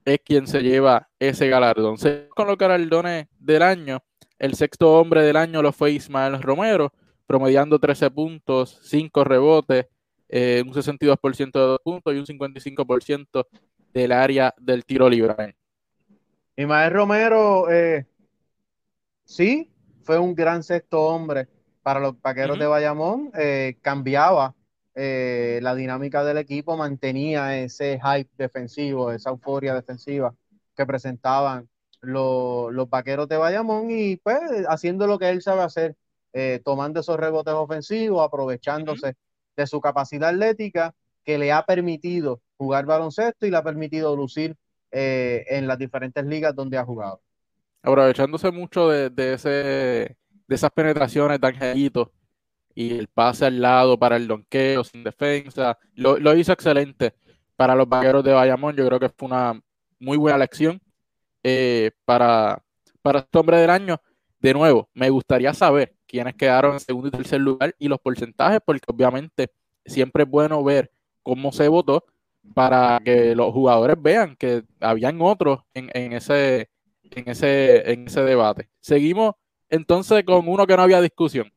es 0.04 0.20
quien 0.24 0.46
se 0.46 0.62
lleva 0.62 1.08
ese 1.18 1.48
galardón. 1.48 1.96
con 2.34 2.46
los 2.46 2.58
galardones 2.58 3.26
del 3.38 3.62
año, 3.62 4.02
el 4.44 4.54
sexto 4.56 4.92
hombre 4.92 5.22
del 5.22 5.36
año 5.36 5.62
lo 5.62 5.72
fue 5.72 5.92
Ismael 5.92 6.42
Romero, 6.42 6.92
promediando 7.26 7.78
13 7.78 8.10
puntos, 8.10 8.78
5 8.82 9.24
rebotes, 9.24 9.86
eh, 10.28 10.62
un 10.66 10.74
62% 10.74 11.52
de 11.58 11.66
dos 11.66 11.80
puntos 11.82 12.14
y 12.14 12.18
un 12.18 12.26
55% 12.26 13.46
del 13.94 14.12
área 14.12 14.52
del 14.58 14.84
tiro 14.84 15.08
libre. 15.08 15.56
Ismael 16.56 16.92
Romero, 16.92 17.70
eh, 17.70 18.06
sí, 19.24 19.72
fue 20.02 20.18
un 20.18 20.34
gran 20.34 20.62
sexto 20.62 21.00
hombre. 21.00 21.48
Para 21.82 22.00
los 22.00 22.20
vaqueros 22.20 22.58
de 22.58 22.66
Bayamón, 22.66 23.30
eh, 23.38 23.78
cambiaba 23.80 24.54
eh, 24.94 25.58
la 25.62 25.74
dinámica 25.74 26.22
del 26.22 26.36
equipo, 26.36 26.76
mantenía 26.76 27.58
ese 27.58 27.98
hype 27.98 28.30
defensivo, 28.36 29.10
esa 29.10 29.30
euforia 29.30 29.74
defensiva 29.74 30.34
que 30.76 30.84
presentaban 30.84 31.66
los, 32.06 32.88
vaqueros 32.88 33.28
de 33.28 33.36
Bayamón 33.36 33.90
y 33.90 34.16
pues 34.16 34.40
haciendo 34.68 35.06
lo 35.06 35.18
que 35.18 35.30
él 35.30 35.42
sabe 35.42 35.62
hacer, 35.62 35.96
tomando 36.64 37.00
esos 37.00 37.18
rebotes 37.18 37.54
ofensivos, 37.54 38.26
aprovechándose 38.26 39.14
de 39.56 39.66
su 39.66 39.80
capacidad 39.80 40.30
atlética 40.30 40.94
que 41.24 41.38
le 41.38 41.52
ha 41.52 41.64
permitido 41.64 42.40
jugar 42.56 42.86
baloncesto 42.86 43.46
y 43.46 43.50
le 43.50 43.56
ha 43.56 43.62
permitido 43.62 44.14
lucir 44.14 44.56
eh, 44.90 45.44
en 45.48 45.66
las 45.66 45.78
diferentes 45.78 46.24
ligas 46.24 46.54
donde 46.54 46.78
ha 46.78 46.84
jugado. 46.84 47.20
Aprovechándose 47.82 48.50
mucho 48.50 48.88
de, 48.88 49.34
ese, 49.34 49.48
de 49.48 50.16
esas 50.48 50.70
penetraciones 50.70 51.40
de 51.40 51.48
Angelito 51.48 52.12
y 52.74 52.96
el 52.96 53.08
pase 53.08 53.46
al 53.46 53.60
lado 53.60 53.98
para 53.98 54.16
el 54.16 54.26
donqueo 54.26 54.84
sin 54.84 55.04
defensa, 55.04 55.78
lo, 55.94 56.36
hizo 56.36 56.52
excelente 56.52 57.14
para 57.56 57.74
los 57.74 57.88
vaqueros 57.88 58.24
de 58.24 58.32
Bayamón. 58.32 58.76
Yo 58.76 58.86
creo 58.86 59.00
que 59.00 59.08
fue 59.08 59.26
una 59.26 59.60
muy 59.98 60.16
buena 60.16 60.38
lección 60.38 60.80
eh, 61.44 61.92
para, 62.04 62.60
para 63.02 63.20
este 63.20 63.38
hombre 63.38 63.58
del 63.58 63.70
año. 63.70 64.00
De 64.40 64.52
nuevo, 64.52 64.88
me 64.94 65.08
gustaría 65.10 65.54
saber 65.54 65.94
quiénes 66.06 66.34
quedaron 66.34 66.74
en 66.74 66.80
segundo 66.80 67.08
y 67.08 67.10
tercer 67.12 67.40
lugar 67.40 67.74
y 67.78 67.88
los 67.88 68.00
porcentajes, 68.00 68.60
porque 68.64 68.84
obviamente 68.88 69.50
siempre 69.86 70.24
es 70.24 70.28
bueno 70.28 70.62
ver 70.64 70.90
cómo 71.22 71.52
se 71.52 71.68
votó 71.68 72.04
para 72.52 73.00
que 73.04 73.34
los 73.34 73.52
jugadores 73.52 73.96
vean 74.00 74.36
que 74.36 74.64
habían 74.80 75.20
otros 75.22 75.60
en, 75.72 76.12
ese, 76.12 76.68
en, 77.02 77.28
ese, 77.28 77.90
en 77.90 78.06
ese 78.06 78.22
debate. 78.22 78.68
Seguimos 78.80 79.34
entonces 79.70 80.24
con 80.24 80.46
uno 80.48 80.66
que 80.66 80.76
no 80.76 80.82
había 80.82 81.00
discusión. 81.00 81.52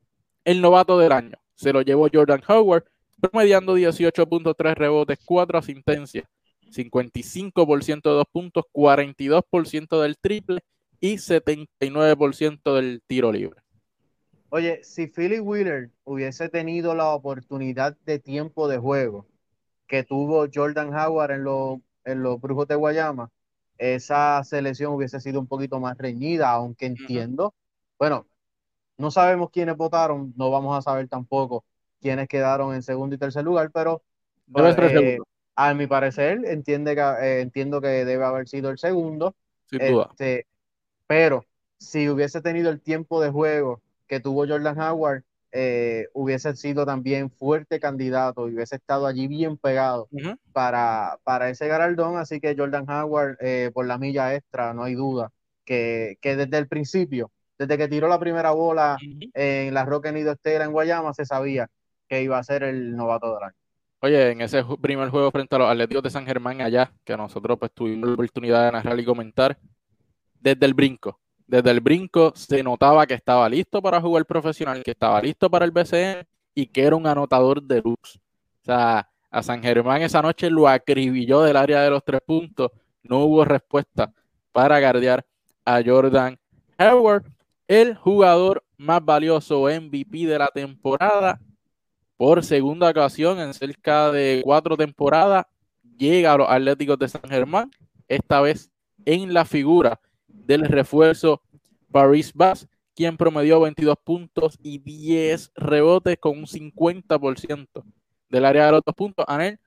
El 0.46 0.62
novato 0.62 0.98
del 0.98 1.12
año. 1.12 1.38
Se 1.56 1.74
lo 1.74 1.82
llevó 1.82 2.08
Jordan 2.12 2.42
Howard, 2.48 2.86
promediando 3.20 3.78
18.3 3.78 4.76
rebotes, 4.76 5.20
4 5.26 5.58
asistencias, 5.58 6.26
55% 6.72 8.10
de 8.10 8.16
dos 8.16 8.26
puntos, 8.32 8.66
42% 8.74 10.02
del 10.02 10.18
triple 10.18 10.60
y 11.00 11.16
79% 11.16 12.76
del 12.76 13.02
tiro 13.08 13.32
libre. 13.32 13.62
Oye, 14.50 14.84
si 14.84 15.08
Philly 15.08 15.40
Wheeler 15.40 15.92
hubiese 16.06 16.50
tenido 16.50 16.96
la 16.96 17.10
oportunidad 17.10 17.98
de 18.06 18.20
tiempo 18.20 18.68
de 18.68 18.78
juego 18.78 19.26
que 19.88 20.04
tuvo 20.04 20.48
Jordan 20.54 20.94
Howard 20.94 21.32
en, 21.32 21.44
los, 21.44 21.80
en 22.06 22.24
los 22.24 22.40
Brujos 22.40 22.68
de 22.68 22.76
Guayama, 22.76 23.30
esa 23.78 24.44
selección 24.44 24.94
hubiese 24.94 25.20
sido 25.20 25.40
un 25.40 25.48
poquito 25.48 25.80
más 25.80 25.98
reñida, 25.98 26.50
aunque 26.50 26.88
entiendo, 26.88 27.54
bueno, 28.00 28.26
no 28.98 29.12
sabemos 29.12 29.50
quiénes 29.52 29.78
votaron, 29.78 30.34
no 30.36 30.50
vamos 30.50 30.78
a 30.78 30.82
saber 30.82 31.08
tampoco 31.08 31.64
quiénes 32.02 32.28
quedaron 32.28 32.74
en 32.74 32.82
segundo 32.82 33.16
y 33.16 33.20
tercer 33.20 33.44
lugar, 33.44 33.72
pero 33.72 34.02
eh, 34.56 35.20
a 35.58 35.74
mi 35.74 35.88
parecer 35.88 36.40
entiende 36.46 36.96
que, 36.96 37.02
eh, 37.02 37.42
entiendo 37.42 37.82
que 37.82 38.06
debe 38.06 38.24
haber 38.24 38.48
sido 38.48 38.70
el 38.70 38.78
segundo. 38.78 39.36
Sin 39.66 39.80
duda. 39.80 40.10
Este, 40.12 40.46
pero 41.08 41.46
si 41.80 42.08
hubiese 42.10 42.42
tenido 42.42 42.70
el 42.70 42.80
tiempo 42.80 43.20
de 43.20 43.32
juego 43.32 43.82
que 44.08 44.20
tuvo 44.20 44.48
Jordan 44.48 44.80
Howard, 44.80 45.24
eh, 45.52 46.10
hubiese 46.14 46.56
sido 46.56 46.86
también 46.86 47.32
fuerte 47.32 47.80
candidato 47.80 48.48
y 48.48 48.54
hubiese 48.54 48.76
estado 48.76 49.08
allí 49.08 49.28
bien 49.28 49.58
pegado 49.58 50.08
para, 50.54 51.18
para 51.24 51.50
ese 51.50 51.68
galardón. 51.68 52.18
Así 52.18 52.40
que 52.40 52.56
Jordan 52.56 52.88
Howard, 52.88 53.38
eh, 53.42 53.72
por 53.74 53.88
la 53.88 53.98
milla 53.98 54.36
extra, 54.36 54.76
no 54.76 54.84
hay 54.84 54.94
duda, 54.94 55.32
que, 55.66 56.18
desde 56.22 56.58
el 56.58 56.68
principio, 56.68 57.32
desde 57.58 57.80
que 57.80 57.88
tiró 57.88 58.08
la 58.08 58.20
primera 58.20 58.52
bola 58.52 58.98
en 59.34 59.74
la 59.74 59.86
Roque 59.86 60.12
Nido 60.12 60.34
Estera 60.34 60.66
en 60.66 60.72
Guayama, 60.72 61.16
se 61.16 61.26
sabía 61.26 61.68
que 62.08 62.22
iba 62.22 62.38
a 62.38 62.44
ser 62.44 62.62
el 62.62 62.96
novato 62.96 63.34
del 63.34 63.44
año. 63.46 63.67
Oye, 64.00 64.32
en 64.32 64.42
ese 64.42 64.64
primer 64.80 65.10
juego 65.10 65.32
frente 65.32 65.56
a 65.56 65.60
los 65.60 65.70
Atléticos 65.70 66.04
de 66.04 66.10
San 66.12 66.26
Germán 66.26 66.62
allá, 66.62 66.94
que 67.04 67.18
nosotros 67.18 67.58
pues 67.58 67.72
tuvimos 67.74 68.08
la 68.08 68.14
oportunidad 68.14 68.66
de 68.66 68.72
narrar 68.74 69.00
y 69.00 69.06
comentar, 69.06 69.58
desde 70.40 70.66
el 70.66 70.74
brinco, 70.76 71.20
desde 71.48 71.72
el 71.72 71.80
brinco 71.80 72.32
se 72.36 72.62
notaba 72.62 73.08
que 73.08 73.16
estaba 73.16 73.50
listo 73.50 73.82
para 73.82 74.00
jugar 74.00 74.26
profesional, 74.26 74.84
que 74.84 74.92
estaba 74.92 75.22
listo 75.22 75.50
para 75.50 75.66
el 75.66 75.72
BCN 75.72 76.28
y 76.54 76.68
que 76.68 76.84
era 76.84 76.96
un 76.96 77.08
anotador 77.08 77.64
de 77.64 77.82
luz. 77.82 78.20
O 78.62 78.66
sea, 78.66 79.10
a 79.32 79.44
San 79.44 79.64
Germán 79.64 80.02
esa 80.02 80.22
noche 80.22 80.50
lo 80.50 80.68
acribilló 80.68 81.42
del 81.42 81.58
área 81.58 81.82
de 81.82 81.90
los 81.90 82.04
tres 82.04 82.22
puntos. 82.26 82.72
No 83.02 83.20
hubo 83.20 83.46
respuesta 83.46 84.14
para 84.52 84.80
guardiar 84.80 85.26
a 85.66 85.82
Jordan 85.84 86.38
Howard, 86.78 87.26
el 87.68 87.96
jugador 87.96 88.64
más 88.78 89.04
valioso 89.04 89.64
MVP 89.64 90.26
de 90.26 90.38
la 90.38 90.48
temporada. 90.48 91.40
Por 92.18 92.44
segunda 92.44 92.90
ocasión 92.90 93.40
en 93.40 93.54
cerca 93.54 94.12
de 94.12 94.42
cuatro 94.44 94.76
temporadas, 94.76 95.46
llega 95.98 96.34
a 96.34 96.38
los 96.38 96.50
Atléticos 96.50 96.98
de 96.98 97.08
San 97.08 97.30
Germán, 97.30 97.72
esta 98.08 98.42
vez 98.42 98.72
en 99.06 99.34
la 99.34 99.46
figura 99.46 100.00
del 100.28 100.66
refuerzo 100.66 101.42
Paris 101.92 102.34
Bass, 102.34 102.68
quien 102.96 103.18
promedió 103.18 103.60
22 103.62 103.96
puntos 104.04 104.58
y 104.64 104.80
10 104.80 105.52
rebotes 105.56 106.18
con 106.20 106.40
un 106.40 106.46
50% 106.46 107.84
del 108.30 108.46
área 108.46 108.66
de 108.66 108.72
los 108.72 108.82
dos 108.84 108.96
puntos. 108.96 109.26
Anel, 109.28 109.60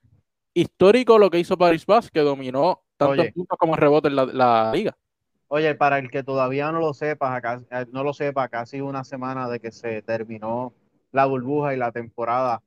histórico 0.53 1.19
lo 1.19 1.31
que 1.31 1.39
hizo 1.39 1.57
Paris 1.57 1.87
Bass, 1.87 2.11
que 2.11 2.21
dominó 2.21 2.83
tantos 2.97 3.27
puntos 3.33 3.59
como 3.59 3.77
rebotes 3.77 4.11
en 4.11 4.17
la, 4.17 4.73
liga. 4.75 4.97
Oye, 5.49 5.75
para 5.75 5.99
el 5.99 6.11
que 6.11 6.23
todavía 6.23 6.71
no 6.71 6.81
lo 6.81 6.95
sepa, 6.95 7.65
eh, 7.71 7.87
no 7.93 8.05
lo 8.05 8.13
sepa, 8.13 8.49
casi 8.49 8.81
una 8.81 9.05
semana 9.05 9.49
de 9.49 9.61
que 9.61 9.73
se 9.73 10.03
terminó 10.03 10.73
la 11.13 11.27
burbuja 11.27 11.75
y 11.75 11.77
la 11.77 11.93
temporada 11.93 12.63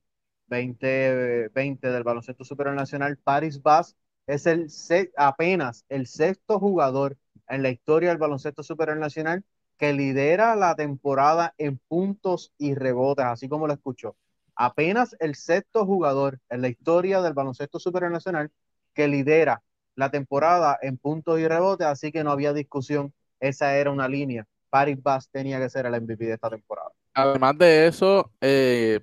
2020 0.48 1.90
del 1.90 2.02
baloncesto 2.02 2.44
superior 2.44 2.74
nacional, 2.76 3.16
Paris 3.18 3.62
Bass 3.62 3.96
es 4.26 4.46
el 4.46 4.68
apenas 5.16 5.84
el 5.88 6.06
sexto 6.06 6.58
jugador 6.58 7.16
en 7.48 7.62
la 7.62 7.70
historia 7.70 8.10
del 8.10 8.18
baloncesto 8.18 8.62
superior 8.62 8.96
nacional 8.98 9.44
que 9.78 9.92
lidera 9.92 10.56
la 10.56 10.74
temporada 10.76 11.54
en 11.58 11.78
puntos 11.78 12.52
y 12.58 12.74
rebotes, 12.74 13.24
así 13.26 13.48
como 13.48 13.66
lo 13.66 13.74
escuchó. 13.74 14.16
Apenas 14.56 15.16
el 15.20 15.34
sexto 15.34 15.84
jugador 15.84 16.40
en 16.48 16.62
la 16.62 16.68
historia 16.68 17.20
del 17.22 17.34
baloncesto 17.34 17.78
superior 17.78 18.12
nacional 18.12 18.52
que 18.94 19.08
lidera 19.08 19.62
la 19.96 20.10
temporada 20.10 20.78
en 20.80 20.96
puntos 20.98 21.40
y 21.40 21.48
rebotes, 21.48 21.86
así 21.86 22.12
que 22.12 22.24
no 22.24 22.30
había 22.30 22.52
discusión. 22.52 23.12
Esa 23.40 23.76
era 23.76 23.90
una 23.90 24.08
línea. 24.08 24.46
Paris 24.70 25.02
Bass 25.02 25.28
tenía 25.30 25.58
que 25.60 25.70
ser 25.70 25.86
el 25.86 25.94
MVP 26.00 26.24
de 26.26 26.34
esta 26.34 26.50
temporada. 26.50 26.93
Además 27.14 27.56
de 27.56 27.86
eso, 27.86 28.30
eh, 28.40 29.00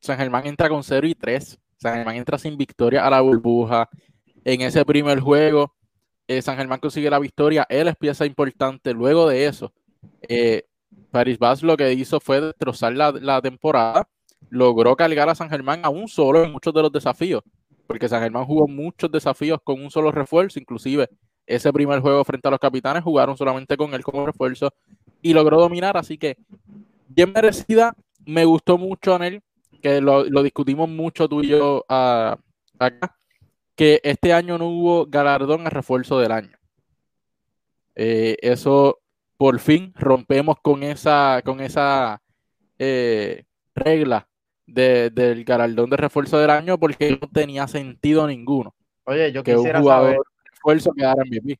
San 0.00 0.18
Germán 0.18 0.46
entra 0.46 0.68
con 0.68 0.82
0 0.82 1.06
y 1.06 1.14
3. 1.14 1.58
San 1.76 1.94
Germán 1.94 2.16
entra 2.16 2.36
sin 2.38 2.56
victoria 2.56 3.06
a 3.06 3.10
la 3.10 3.20
burbuja. 3.20 3.88
En 4.44 4.60
ese 4.60 4.84
primer 4.84 5.20
juego, 5.20 5.72
eh, 6.26 6.42
San 6.42 6.56
Germán 6.56 6.80
consigue 6.80 7.08
la 7.10 7.18
victoria, 7.18 7.66
él 7.68 7.88
es 7.88 7.96
pieza 7.96 8.26
importante. 8.26 8.92
Luego 8.92 9.28
de 9.28 9.46
eso, 9.46 9.72
eh, 10.22 10.64
Paris 11.10 11.38
Bass 11.38 11.62
lo 11.62 11.76
que 11.76 11.92
hizo 11.92 12.20
fue 12.20 12.40
destrozar 12.40 12.92
la, 12.94 13.12
la, 13.12 13.40
temporada, 13.40 14.08
logró 14.50 14.96
cargar 14.96 15.28
a 15.28 15.34
San 15.34 15.48
Germán 15.48 15.80
a 15.84 15.88
un 15.88 16.08
solo 16.08 16.42
en 16.42 16.50
muchos 16.50 16.74
de 16.74 16.82
los 16.82 16.92
desafíos, 16.92 17.42
porque 17.86 18.08
San 18.08 18.22
Germán 18.22 18.44
jugó 18.44 18.66
muchos 18.66 19.10
desafíos 19.10 19.60
con 19.62 19.82
un 19.82 19.90
solo 19.90 20.10
refuerzo, 20.10 20.58
inclusive 20.58 21.08
ese 21.46 21.72
primer 21.72 22.00
juego 22.00 22.24
frente 22.24 22.48
a 22.48 22.50
los 22.50 22.60
capitanes 22.60 23.02
jugaron 23.02 23.36
solamente 23.36 23.76
con 23.76 23.92
él 23.94 24.02
como 24.02 24.26
refuerzo 24.26 24.72
y 25.20 25.32
logró 25.34 25.60
dominar, 25.60 25.96
así 25.96 26.16
que 26.18 26.36
bien 27.14 27.32
merecida, 27.32 27.94
me 28.24 28.44
gustó 28.44 28.78
mucho 28.78 29.16
en 29.16 29.22
él, 29.22 29.42
que 29.82 30.00
lo, 30.00 30.24
lo 30.24 30.42
discutimos 30.42 30.88
mucho 30.88 31.28
tú 31.28 31.42
y 31.42 31.48
yo 31.48 31.84
uh, 31.88 32.36
acá, 32.78 33.16
que 33.74 34.00
este 34.04 34.32
año 34.32 34.58
no 34.58 34.68
hubo 34.68 35.06
galardón 35.06 35.66
a 35.66 35.70
refuerzo 35.70 36.18
del 36.18 36.32
año. 36.32 36.56
Eh, 37.94 38.36
eso 38.40 39.00
por 39.36 39.58
fin 39.58 39.92
rompemos 39.96 40.56
con 40.62 40.82
esa, 40.82 41.42
con 41.44 41.60
esa 41.60 42.22
eh, 42.78 43.44
regla 43.74 44.28
de, 44.66 45.10
del 45.10 45.44
galardón 45.44 45.90
de 45.90 45.96
refuerzo 45.96 46.38
del 46.38 46.50
año 46.50 46.78
porque 46.78 47.18
no 47.20 47.28
tenía 47.28 47.66
sentido 47.66 48.26
ninguno. 48.26 48.74
Oye, 49.04 49.32
yo 49.32 49.42
quisiera 49.42 49.80
un 49.80 49.86
saber. 49.86 50.18
Refuerzo 50.44 50.92
quedara 50.92 51.24
MVP. 51.24 51.58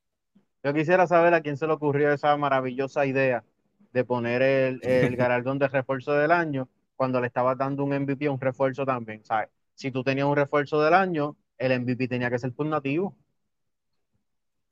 Yo 0.62 0.72
quisiera 0.72 1.08
saber 1.08 1.34
a 1.34 1.40
quién 1.40 1.56
se 1.56 1.66
le 1.66 1.72
ocurrió 1.72 2.12
esa 2.12 2.36
maravillosa 2.36 3.04
idea 3.04 3.42
de 3.92 4.04
poner 4.04 4.42
el, 4.42 4.80
el 4.82 5.16
galardón 5.16 5.58
de 5.58 5.68
refuerzo 5.68 6.12
del 6.12 6.30
año 6.30 6.68
cuando 6.96 7.20
le 7.20 7.26
estaba 7.26 7.54
dando 7.54 7.84
un 7.84 7.92
MVP 7.92 8.28
un 8.28 8.40
refuerzo 8.40 8.86
también. 8.86 9.24
¿sabes? 9.24 9.48
Si 9.74 9.90
tú 9.90 10.04
tenías 10.04 10.26
un 10.26 10.36
refuerzo 10.36 10.80
del 10.80 10.94
año, 10.94 11.36
el 11.58 11.80
MVP 11.80 12.08
tenía 12.08 12.30
que 12.30 12.38
ser 12.38 12.52
por 12.52 12.66
nativo. 12.66 13.16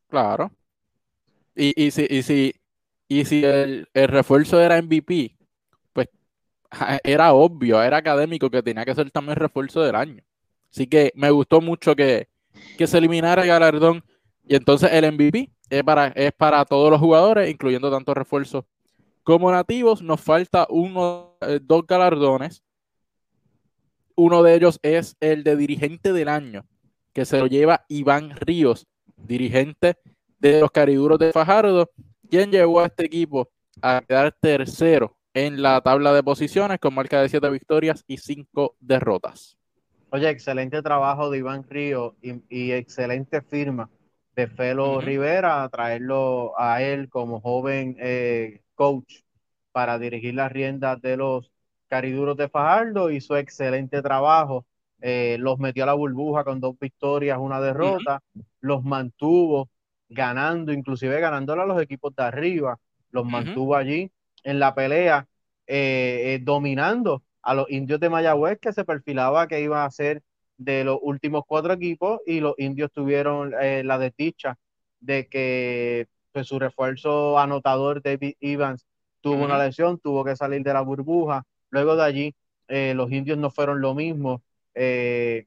Claro. 0.08 0.50
Y, 1.54 1.72
y 1.82 1.90
si, 1.90 2.06
y 2.08 2.22
si, 2.22 2.54
y 3.08 3.24
si 3.24 3.44
el, 3.44 3.88
el, 3.94 4.08
refuerzo 4.08 4.60
era 4.60 4.80
MVP, 4.80 5.36
pues 5.92 6.08
era 7.04 7.32
obvio, 7.32 7.82
era 7.82 7.96
académico 7.96 8.50
que 8.50 8.62
tenía 8.62 8.84
que 8.84 8.94
ser 8.94 9.10
también 9.10 9.36
refuerzo 9.36 9.82
del 9.82 9.96
año. 9.96 10.22
Así 10.72 10.86
que 10.86 11.12
me 11.16 11.30
gustó 11.30 11.60
mucho 11.60 11.96
que, 11.96 12.28
que 12.78 12.86
se 12.86 12.98
eliminara 12.98 13.42
el 13.42 13.48
galardón. 13.48 14.04
Y 14.46 14.54
entonces 14.54 14.90
el 14.92 15.12
MVP 15.12 15.50
es 15.68 15.82
para, 15.82 16.08
es 16.08 16.32
para 16.32 16.64
todos 16.64 16.90
los 16.90 17.00
jugadores, 17.00 17.50
incluyendo 17.50 17.90
tanto 17.90 18.14
refuerzos 18.14 18.64
como 19.30 19.52
nativos. 19.52 20.02
Nos 20.02 20.20
falta 20.20 20.66
uno, 20.68 21.36
eh, 21.42 21.60
dos 21.62 21.86
galardones. 21.86 22.64
Uno 24.16 24.42
de 24.42 24.56
ellos 24.56 24.80
es 24.82 25.16
el 25.20 25.44
de 25.44 25.54
dirigente 25.54 26.12
del 26.12 26.28
año, 26.28 26.66
que 27.12 27.24
se 27.24 27.38
lo 27.38 27.46
lleva 27.46 27.84
Iván 27.88 28.30
Ríos, 28.40 28.88
dirigente 29.16 29.96
de 30.40 30.60
los 30.60 30.72
Cariduros 30.72 31.20
de 31.20 31.30
Fajardo, 31.30 31.88
quien 32.28 32.50
llevó 32.50 32.80
a 32.80 32.86
este 32.86 33.06
equipo 33.06 33.48
a 33.80 34.02
quedar 34.06 34.32
tercero 34.32 35.16
en 35.32 35.62
la 35.62 35.80
tabla 35.80 36.12
de 36.12 36.24
posiciones 36.24 36.80
con 36.80 36.92
marca 36.92 37.22
de 37.22 37.28
siete 37.28 37.48
victorias 37.50 38.02
y 38.08 38.16
cinco 38.16 38.74
derrotas. 38.80 39.56
Oye, 40.10 40.28
excelente 40.28 40.82
trabajo 40.82 41.30
de 41.30 41.38
Iván 41.38 41.64
Ríos 41.68 42.14
y, 42.20 42.42
y 42.48 42.72
excelente 42.72 43.42
firma 43.42 43.88
de 44.36 44.46
Felo 44.48 44.94
uh 44.94 44.98
-huh. 44.98 45.04
Rivera, 45.04 45.68
traerlo 45.68 46.52
a 46.58 46.82
él 46.82 47.08
como 47.08 47.40
joven 47.40 47.96
eh, 47.98 48.62
coach 48.74 49.22
para 49.72 49.98
dirigir 49.98 50.34
las 50.34 50.52
riendas 50.52 51.00
de 51.00 51.16
los 51.16 51.50
cariduros 51.88 52.36
de 52.36 52.48
Fajardo. 52.48 53.10
Hizo 53.10 53.36
excelente 53.36 54.02
trabajo. 54.02 54.66
Eh, 55.00 55.36
los 55.38 55.58
metió 55.58 55.84
a 55.84 55.86
la 55.86 55.94
burbuja 55.94 56.44
con 56.44 56.60
dos 56.60 56.78
victorias, 56.78 57.38
una 57.38 57.60
derrota. 57.60 58.22
Uh 58.34 58.40
-huh. 58.40 58.44
Los 58.60 58.84
mantuvo 58.84 59.68
ganando, 60.08 60.72
inclusive 60.72 61.20
ganándole 61.20 61.62
a 61.62 61.66
los 61.66 61.80
equipos 61.82 62.14
de 62.14 62.22
arriba. 62.24 62.78
Los 63.10 63.24
uh 63.24 63.28
-huh. 63.28 63.30
mantuvo 63.30 63.76
allí 63.76 64.10
en 64.44 64.58
la 64.58 64.74
pelea, 64.74 65.26
eh, 65.66 66.34
eh, 66.34 66.40
dominando 66.42 67.22
a 67.42 67.54
los 67.54 67.70
indios 67.70 68.00
de 68.00 68.10
Mayagüez, 68.10 68.58
que 68.60 68.72
se 68.72 68.84
perfilaba 68.84 69.46
que 69.48 69.60
iba 69.60 69.84
a 69.84 69.90
ser 69.90 70.22
de 70.60 70.84
los 70.84 70.98
últimos 71.00 71.44
cuatro 71.46 71.72
equipos, 71.72 72.20
y 72.26 72.40
los 72.40 72.54
indios 72.58 72.92
tuvieron 72.92 73.54
eh, 73.58 73.82
la 73.82 73.98
desdicha 73.98 74.58
de 75.00 75.26
que 75.26 76.06
pues, 76.32 76.46
su 76.46 76.58
refuerzo 76.58 77.38
anotador, 77.38 78.02
David 78.02 78.34
Evans, 78.40 78.86
tuvo 79.22 79.36
uh 79.36 79.38
-huh. 79.38 79.44
una 79.46 79.64
lesión, 79.64 79.98
tuvo 79.98 80.22
que 80.22 80.36
salir 80.36 80.62
de 80.62 80.74
la 80.74 80.82
burbuja. 80.82 81.44
Luego 81.70 81.96
de 81.96 82.02
allí, 82.02 82.34
eh, 82.68 82.92
los 82.94 83.10
indios 83.10 83.38
no 83.38 83.50
fueron 83.50 83.80
lo 83.80 83.94
mismo. 83.94 84.42
Eh, 84.74 85.46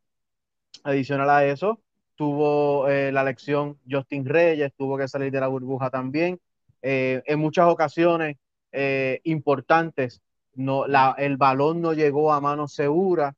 adicional 0.83 1.29
a 1.29 1.45
eso, 1.45 1.79
tuvo 2.15 2.87
la 2.87 3.23
lección 3.23 3.77
Justin 3.89 4.25
Reyes, 4.25 4.73
tuvo 4.75 4.97
que 4.97 5.07
salir 5.07 5.31
de 5.31 5.39
la 5.39 5.47
burbuja 5.47 5.89
también. 5.89 6.39
en 6.81 7.39
muchas 7.39 7.67
ocasiones 7.67 8.37
importantes, 9.23 10.21
no, 10.55 10.85
la, 10.87 11.15
el 11.17 11.37
balón 11.37 11.81
no 11.81 11.93
llegó 11.93 12.33
a 12.33 12.41
manos 12.41 12.73
seguras, 12.73 13.33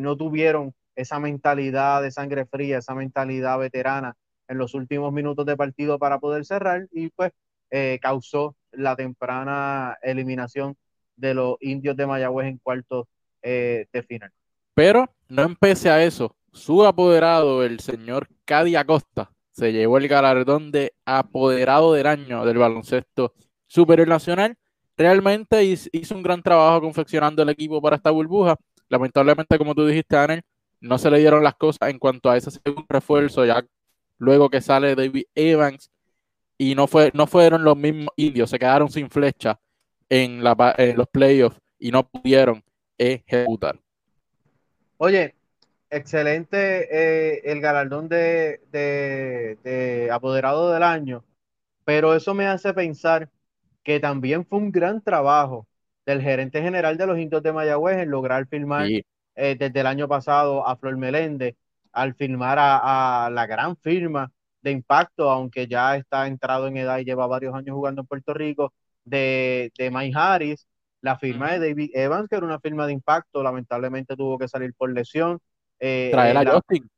no 0.00 0.16
tuvieron 0.16 0.72
esa 0.94 1.18
mentalidad 1.18 2.02
de 2.02 2.10
sangre 2.10 2.46
fría, 2.46 2.78
esa 2.78 2.94
mentalidad 2.94 3.58
veterana 3.58 4.14
en 4.48 4.58
los 4.58 4.74
últimos 4.74 5.12
minutos 5.12 5.46
de 5.46 5.56
partido 5.56 5.98
para 5.98 6.18
poder 6.18 6.44
cerrar 6.44 6.86
y 6.92 7.08
pues 7.10 7.32
eh, 7.70 7.98
causó 8.02 8.54
la 8.72 8.96
temprana 8.96 9.96
eliminación 10.02 10.76
de 11.16 11.34
los 11.34 11.56
indios 11.60 11.96
de 11.96 12.06
Mayagüez 12.06 12.48
en 12.48 12.58
cuartos 12.58 13.06
eh, 13.42 13.86
de 13.92 14.02
final. 14.02 14.30
Pero 14.74 15.06
no 15.28 15.42
empecé 15.42 15.90
a 15.90 16.02
eso. 16.02 16.36
Su 16.52 16.84
apoderado, 16.84 17.64
el 17.64 17.80
señor 17.80 18.28
Cadi 18.44 18.76
Acosta, 18.76 19.30
se 19.50 19.72
llevó 19.72 19.98
el 19.98 20.08
galardón 20.08 20.70
de 20.70 20.94
apoderado 21.04 21.92
del 21.92 22.06
año 22.06 22.44
del 22.44 22.58
baloncesto 22.58 23.34
superior 23.66 24.08
nacional. 24.08 24.56
Realmente 24.96 25.64
hizo 25.64 26.14
un 26.14 26.22
gran 26.22 26.42
trabajo 26.42 26.80
confeccionando 26.82 27.42
el 27.42 27.48
equipo 27.48 27.80
para 27.80 27.96
esta 27.96 28.10
burbuja. 28.10 28.56
Lamentablemente, 28.88 29.56
como 29.58 29.74
tú 29.74 29.86
dijiste, 29.86 30.16
Anel, 30.16 30.42
no 30.82 30.98
se 30.98 31.10
le 31.10 31.20
dieron 31.20 31.44
las 31.44 31.54
cosas 31.54 31.88
en 31.88 31.98
cuanto 31.98 32.28
a 32.28 32.36
ese 32.36 32.50
segundo 32.50 32.84
refuerzo, 32.88 33.46
ya 33.46 33.64
luego 34.18 34.50
que 34.50 34.60
sale 34.60 34.94
David 34.94 35.24
Evans, 35.34 35.90
y 36.58 36.74
no, 36.74 36.86
fue, 36.86 37.10
no 37.14 37.26
fueron 37.26 37.64
los 37.64 37.76
mismos 37.76 38.10
indios, 38.16 38.50
se 38.50 38.58
quedaron 38.58 38.90
sin 38.90 39.08
flecha 39.08 39.58
en, 40.08 40.44
la, 40.44 40.74
en 40.76 40.96
los 40.96 41.08
playoffs 41.08 41.58
y 41.78 41.90
no 41.90 42.06
pudieron 42.06 42.62
ejecutar. 42.98 43.78
Oye, 44.98 45.34
excelente 45.88 46.88
eh, 46.90 47.42
el 47.44 47.60
galardón 47.60 48.08
de, 48.08 48.60
de, 48.70 49.58
de, 49.62 50.10
apoderado 50.10 50.72
del 50.72 50.82
año, 50.82 51.24
pero 51.84 52.14
eso 52.14 52.34
me 52.34 52.46
hace 52.46 52.74
pensar 52.74 53.28
que 53.84 54.00
también 54.00 54.44
fue 54.44 54.58
un 54.58 54.72
gran 54.72 55.00
trabajo 55.00 55.66
del 56.06 56.20
gerente 56.20 56.60
general 56.60 56.96
de 56.96 57.06
los 57.06 57.18
indios 57.18 57.42
de 57.42 57.52
Mayagüez 57.52 57.98
en 57.98 58.10
lograr 58.10 58.46
firmar 58.46 58.86
sí. 58.86 59.04
Eh, 59.34 59.56
desde 59.58 59.80
el 59.80 59.86
año 59.86 60.08
pasado 60.08 60.66
a 60.66 60.76
Flor 60.76 60.96
Meléndez, 60.96 61.56
al 61.92 62.14
firmar 62.14 62.58
a, 62.58 63.26
a 63.26 63.30
la 63.30 63.46
gran 63.46 63.76
firma 63.76 64.30
de 64.62 64.70
impacto, 64.70 65.30
aunque 65.30 65.66
ya 65.66 65.96
está 65.96 66.26
entrado 66.26 66.66
en 66.68 66.76
edad 66.76 66.98
y 66.98 67.04
lleva 67.04 67.26
varios 67.26 67.54
años 67.54 67.74
jugando 67.74 68.02
en 68.02 68.06
Puerto 68.06 68.32
Rico, 68.32 68.72
de, 69.04 69.72
de 69.76 69.90
Mike 69.90 70.16
Harris, 70.16 70.66
la 71.00 71.18
firma 71.18 71.52
de 71.52 71.68
David 71.68 71.90
Evans, 71.94 72.28
que 72.28 72.36
era 72.36 72.46
una 72.46 72.60
firma 72.60 72.86
de 72.86 72.92
impacto, 72.92 73.42
lamentablemente 73.42 74.16
tuvo 74.16 74.38
que 74.38 74.48
salir 74.48 74.72
por 74.74 74.92
lesión. 74.92 75.40
Eh, 75.80 76.10
traer 76.12 76.36
a 76.36 76.44
la, 76.44 76.52
Justin. 76.52 76.88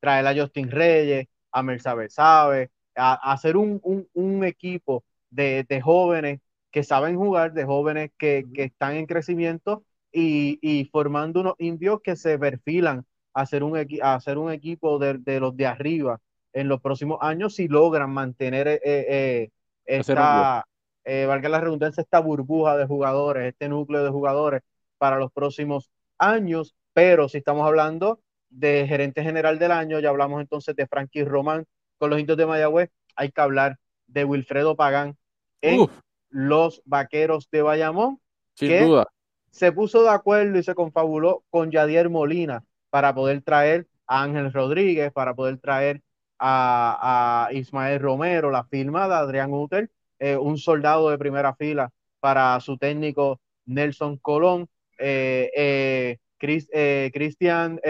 Traer 0.00 0.26
a 0.26 0.34
Justin 0.34 0.70
Reyes, 0.70 1.26
a 1.52 1.62
Mersabe 1.62 2.08
Sabe, 2.08 2.70
a, 2.96 3.12
a, 3.12 3.32
hacer 3.32 3.58
un, 3.58 3.78
un, 3.82 4.08
un 4.14 4.44
equipo 4.44 5.04
de, 5.28 5.66
de, 5.68 5.80
jóvenes 5.82 6.40
que 6.70 6.82
saben 6.82 7.16
jugar, 7.16 7.52
de 7.52 7.64
jóvenes 7.64 8.10
que, 8.16 8.46
que 8.54 8.64
están 8.64 8.96
en 8.96 9.06
crecimiento 9.06 9.84
y, 10.12 10.58
y, 10.62 10.84
formando 10.86 11.40
unos 11.40 11.54
indios 11.58 12.00
que 12.02 12.16
se 12.16 12.38
perfilan 12.38 13.04
a 13.34 13.42
hacer 13.42 13.62
un, 13.62 13.76
a 14.02 14.14
hacer 14.14 14.38
un 14.38 14.50
equipo 14.50 14.98
de, 14.98 15.18
de 15.18 15.40
los 15.40 15.56
de 15.56 15.66
arriba 15.66 16.20
en 16.52 16.68
los 16.68 16.80
próximos 16.80 17.18
años 17.20 17.54
si 17.54 17.68
logran 17.68 18.10
mantener 18.12 18.68
eh, 18.68 18.80
eh, 18.84 19.50
esta, 19.84 20.66
eh, 21.04 21.26
valga 21.26 21.48
la 21.48 21.60
redundancia, 21.60 22.02
esta 22.02 22.20
burbuja 22.20 22.76
de 22.76 22.86
jugadores, 22.86 23.48
este 23.48 23.68
núcleo 23.68 24.04
de 24.04 24.10
jugadores 24.10 24.62
para 24.98 25.18
los 25.18 25.32
próximos 25.32 25.90
años. 26.18 26.74
Pero 26.92 27.28
si 27.28 27.38
estamos 27.38 27.66
hablando 27.66 28.20
de 28.48 28.86
gerente 28.86 29.22
general 29.22 29.58
del 29.58 29.72
año, 29.72 30.00
ya 30.00 30.10
hablamos 30.10 30.40
entonces 30.40 30.74
de 30.76 30.86
Frankie 30.86 31.24
Román 31.24 31.66
con 31.98 32.10
los 32.10 32.18
indios 32.18 32.38
de 32.38 32.46
Mayagüez, 32.46 32.90
hay 33.14 33.30
que 33.30 33.40
hablar 33.40 33.78
de 34.06 34.24
Wilfredo 34.24 34.74
Pagán 34.74 35.16
en 35.60 35.80
Uf. 35.80 35.90
los 36.30 36.82
vaqueros 36.84 37.48
de 37.50 37.62
Bayamón, 37.62 38.20
Sin 38.54 38.68
que 38.68 38.80
duda. 38.80 39.06
Se 39.50 39.72
puso 39.72 40.02
de 40.02 40.10
acuerdo 40.10 40.58
y 40.58 40.62
se 40.62 40.74
confabuló 40.74 41.44
con 41.50 41.70
Yadier 41.70 42.08
Molina 42.08 42.64
para 42.90 43.14
poder 43.14 43.42
traer 43.42 43.86
a 44.06 44.22
Ángel 44.22 44.52
Rodríguez, 44.52 45.12
para 45.12 45.34
poder 45.34 45.58
traer 45.58 46.02
a, 46.38 47.46
a 47.48 47.52
Ismael 47.52 48.00
Romero, 48.00 48.50
la 48.50 48.64
firma 48.64 49.08
de 49.08 49.14
Adrián 49.14 49.52
Uter, 49.52 49.90
eh, 50.18 50.36
un 50.36 50.58
soldado 50.58 51.10
de 51.10 51.18
primera 51.18 51.54
fila 51.54 51.90
para 52.18 52.58
su 52.60 52.76
técnico 52.76 53.40
Nelson 53.66 54.16
Colón, 54.18 54.68
eh, 54.98 55.50
eh, 55.54 56.18
Chris, 56.38 56.68
Cristian 57.12 57.80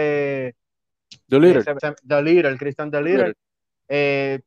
The 1.27 1.39
Leader. 1.39 1.63
The 2.03 2.21
Leader, 2.21 2.57
Christian 2.57 2.91
The 2.91 3.01
Leader, 3.01 3.35
eh, 3.87 4.39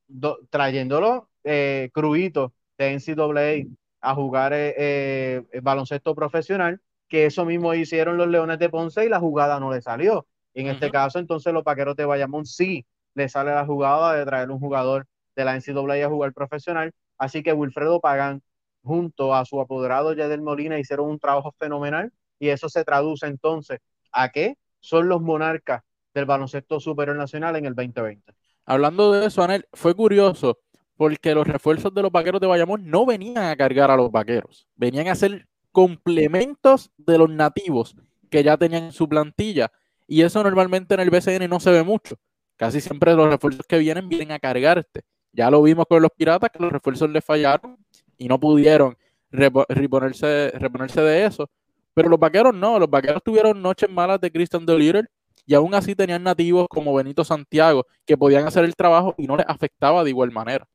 trayéndolo 0.51 1.29
eh, 1.43 1.91
cruito 1.93 2.53
de 2.79 2.95
NCAA 2.95 3.75
a 4.01 4.15
jugar 4.15 4.53
eh, 4.55 5.43
baloncesto 5.63 6.15
profesional, 6.15 6.81
que 7.09 7.27
eso 7.27 7.45
mismo 7.45 7.75
hicieron 7.75 8.17
los 8.17 8.29
Leones 8.29 8.59
de 8.59 8.69
Ponce 8.69 9.05
y 9.05 9.09
la 9.09 9.21
jugada 9.21 9.61
no 9.61 9.73
le 9.73 9.83
salió. 9.83 10.27
En 10.55 10.69
este 10.69 10.91
caso, 10.91 11.19
entonces 11.19 11.53
los 11.53 11.65
Vaqueros 11.65 11.97
de 11.97 12.05
Bayamón 12.05 12.47
sí 12.47 12.87
le 13.15 13.29
sale 13.29 13.53
la 13.53 13.67
jugada 13.67 14.15
de 14.15 14.25
traer 14.25 14.51
un 14.51 14.61
jugador 14.61 15.07
de 15.35 15.45
la 15.45 15.57
NCAA 15.57 16.07
a 16.07 16.09
jugar 16.09 16.33
profesional. 16.33 16.93
Así 17.19 17.43
que 17.43 17.53
Wilfredo 17.53 18.01
Pagán, 18.01 18.43
junto 18.83 19.35
a 19.35 19.45
su 19.45 19.61
apoderado 19.61 20.13
Yadel 20.13 20.43
Molina, 20.43 20.79
hicieron 20.79 21.09
un 21.09 21.19
trabajo 21.19 21.53
fenomenal 21.59 22.13
y 22.39 22.49
eso 22.49 22.69
se 22.69 22.85
traduce 22.85 23.27
entonces 23.27 23.81
a 24.13 24.29
que 24.29 24.57
son 24.81 25.09
los 25.09 25.21
monarcas 25.21 25.83
del 26.13 26.27
baloncesto 26.27 26.79
superior 26.79 27.17
nacional 27.17 27.57
en 27.57 27.67
el 27.67 27.75
2020. 27.75 28.33
Hablando 28.65 29.13
de 29.13 29.27
eso, 29.27 29.43
Anel, 29.43 29.67
fue 29.73 29.95
curioso 29.95 30.59
porque 30.97 31.35
los 31.35 31.47
refuerzos 31.47 31.93
de 31.93 32.03
los 32.03 32.13
vaqueros 32.13 32.41
de 32.41 32.47
Bayamón 32.47 32.89
no 32.89 33.05
venían 33.05 33.45
a 33.45 33.57
cargar 33.57 33.91
a 33.91 33.97
los 33.97 34.13
vaqueros, 34.13 34.69
venían 34.77 35.09
a 35.09 35.15
ser 35.15 35.47
complementos 35.75 36.93
de 36.97 37.19
los 37.19 37.29
nativos 37.29 37.97
que 38.31 38.45
ya 38.45 38.57
tenían 38.57 38.85
en 38.85 38.93
su 38.93 39.09
plantilla. 39.09 39.73
Y 40.07 40.23
eso 40.23 40.43
normalmente 40.43 40.95
en 40.95 41.01
el 41.01 41.11
BCN 41.11 41.51
no 41.51 41.59
se 41.59 41.73
ve 41.73 41.83
mucho. 41.83 42.15
Casi 42.57 42.81
siempre 42.81 43.13
los 43.15 43.29
refuerzos 43.29 43.67
que 43.67 43.79
vienen 43.79 44.09
vienen 44.09 44.31
a 44.31 44.39
cargarte. 44.39 45.03
Ya 45.33 45.51
lo 45.51 45.61
vimos 45.63 45.87
con 45.89 46.01
los 46.01 46.13
piratas 46.17 46.51
que 46.51 46.63
los 46.63 46.71
refuerzos 46.73 47.11
les 47.11 47.25
fallaron 47.25 47.77
y 48.17 48.29
no 48.29 48.39
pudieron 48.39 48.97
reponerse, 49.33 50.53
reponerse 50.53 51.01
de 51.01 51.27
eso. 51.27 51.51
Pero 51.93 52.09
los 52.09 52.21
vaqueros 52.21 52.55
no, 52.55 52.79
los 52.79 52.89
vaqueros 52.89 53.23
tuvieron 53.25 53.61
noches 53.61 53.91
malas 53.91 54.21
de 54.21 54.31
Christian 54.31 54.65
De 54.65 55.05
y 55.45 55.55
aún 55.55 55.75
así 55.75 55.97
tenían 55.97 56.23
nativos 56.23 56.69
como 56.71 56.95
Benito 56.95 57.25
Santiago 57.25 57.85
que 58.07 58.17
podían 58.17 58.47
hacer 58.47 58.65
el 58.65 58.77
trabajo 58.77 59.17
y 59.19 59.27
no 59.27 59.37
les 59.37 59.47
afectaba 59.49 60.05
de 60.05 60.11
igual 60.11 60.31
manera. 60.31 60.69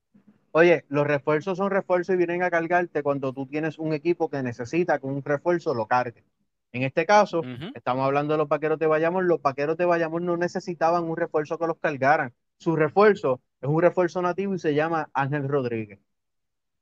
Oye, 0.51 0.85
los 0.89 1.05
refuerzos 1.05 1.57
son 1.57 1.69
refuerzos 1.69 2.15
y 2.15 2.17
vienen 2.17 2.43
a 2.43 2.49
cargarte 2.49 3.03
cuando 3.03 3.33
tú 3.33 3.45
tienes 3.45 3.77
un 3.77 3.93
equipo 3.93 4.29
que 4.29 4.41
necesita 4.41 4.99
que 4.99 5.05
un 5.05 5.23
refuerzo 5.23 5.73
lo 5.73 5.87
cargue. 5.87 6.23
En 6.71 6.83
este 6.83 7.05
caso, 7.05 7.41
estamos 7.73 8.05
hablando 8.05 8.33
de 8.33 8.37
los 8.37 8.47
vaqueros 8.47 8.77
de 8.79 8.87
Bayamón. 8.87 9.27
Los 9.27 9.41
vaqueros 9.41 9.77
de 9.77 9.85
Bayamón 9.85 10.25
no 10.25 10.37
necesitaban 10.37 11.03
un 11.03 11.17
refuerzo 11.17 11.57
que 11.57 11.67
los 11.67 11.77
cargaran. 11.79 12.33
Su 12.57 12.75
refuerzo 12.75 13.41
es 13.61 13.69
un 13.69 13.81
refuerzo 13.81 14.21
nativo 14.21 14.53
y 14.53 14.59
se 14.59 14.73
llama 14.75 15.09
Ángel 15.13 15.47
Rodríguez. 15.47 15.99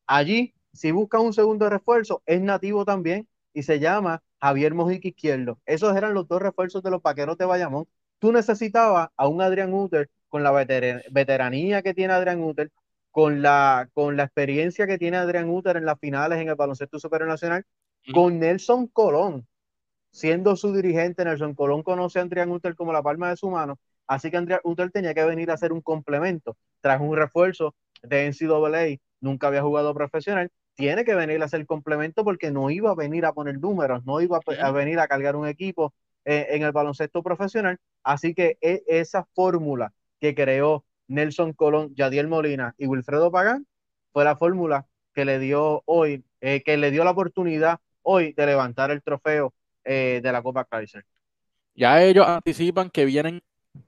Allí, 0.06 0.54
si 0.74 0.92
buscan 0.92 1.22
un 1.22 1.34
segundo 1.34 1.70
refuerzo, 1.70 2.22
es 2.26 2.42
nativo 2.42 2.86
también 2.86 3.28
y 3.54 3.64
se 3.64 3.80
llama 3.80 4.22
Javier 4.42 4.74
Mojica 4.74 5.08
Izquierdo. 5.08 5.60
Esos 5.66 5.96
eran 5.96 6.14
los 6.14 6.28
dos 6.28 6.42
refuerzos 6.42 6.84
de 6.84 6.92
los 6.92 7.02
vaqueros 7.02 7.38
de 7.38 7.46
Bayamón. 7.46 7.88
Tú 8.20 8.32
necesitabas 8.32 9.10
a 9.16 9.28
un 9.28 9.42
Adrián 9.42 9.74
Uter 9.74 10.10
con 10.30 10.44
la 10.44 10.52
veteranía 10.52 11.82
que 11.82 11.94
tiene 11.94 12.14
Adrián 12.14 12.44
Uter, 12.44 12.72
con 13.18 13.42
la, 13.42 13.90
con 13.96 14.16
la 14.16 14.26
experiencia 14.26 14.86
que 14.86 15.00
tiene 15.00 15.18
Adrián 15.18 15.50
Uter 15.50 15.76
en 15.76 15.86
las 15.86 16.00
finales 16.00 16.38
en 16.40 16.50
el 16.50 16.56
baloncesto 16.56 17.00
superior 17.00 17.28
nacional, 17.28 17.66
con 18.14 18.38
Nelson 18.38 18.86
Colón, 18.86 19.48
siendo 20.12 20.56
su 20.56 20.72
dirigente, 20.72 21.26
Nelson 21.26 21.56
Colón 21.56 21.82
conoce 21.82 22.20
a 22.20 22.22
Adrián 22.22 22.52
Uter 22.52 22.76
como 22.76 22.94
la 22.94 23.02
palma 23.02 23.32
de 23.32 23.38
su 23.38 23.50
mano, 23.50 23.80
así 24.06 24.30
que 24.30 24.38
Adrián 24.38 24.60
Uter 24.64 24.92
tenía 24.92 25.16
que 25.16 25.24
venir 25.24 25.50
a 25.50 25.56
hacer 25.56 25.74
un 25.74 25.82
complemento, 25.82 26.58
trajo 26.80 27.06
un 27.06 27.18
refuerzo 27.18 27.74
de 28.04 28.28
NCAA, 28.28 29.00
nunca 29.20 29.48
había 29.48 29.64
jugado 29.64 29.96
profesional, 29.96 30.52
tiene 30.76 31.04
que 31.04 31.16
venir 31.16 31.42
a 31.42 31.46
hacer 31.46 31.66
complemento 31.66 32.24
porque 32.24 32.52
no 32.52 32.70
iba 32.70 32.92
a 32.92 32.96
venir 32.96 33.26
a 33.26 33.34
poner 33.34 33.60
números, 33.60 34.06
no 34.06 34.22
iba 34.22 34.40
a, 34.62 34.72
venir 34.72 35.00
a 35.00 35.08
cargar 35.08 35.36
un 35.36 35.48
equipo 35.48 35.92
eh, 36.24 36.50
en 36.52 36.62
el 36.62 36.72
baloncesto 36.72 37.24
profesional, 37.24 37.80
así 38.04 38.36
que 38.36 38.60
e, 38.62 38.84
esa 38.86 39.26
fórmula 39.34 39.92
que 40.20 40.36
creó 40.36 40.86
Nelson 41.08 41.54
Colón, 41.54 41.94
Yadiel 41.96 42.28
Molina 42.28 42.76
y 42.78 42.88
Wilfredo 42.88 43.32
Pagán, 43.32 43.66
fue 44.12 44.24
la 44.24 44.36
fórmula 44.36 44.86
que 45.14 45.26
le 45.26 45.40
dio 45.40 45.84
hoy, 45.86 46.24
eh, 46.42 46.62
que 46.64 46.78
le 46.78 46.92
dio 46.92 47.04
la 47.04 47.12
oportunidad 47.12 47.80
hoy 48.02 48.34
de 48.34 48.46
levantar 48.46 48.92
el 48.92 49.02
trofeo 49.02 49.54
eh, 49.84 50.20
de 50.24 50.32
la 50.32 50.42
Copa 50.42 50.66
Kaiser. 50.66 51.06
Ya 51.76 52.04
ellos 52.04 52.28
anticipan 52.28 52.90
que 52.90 53.06
vienen 53.06 53.42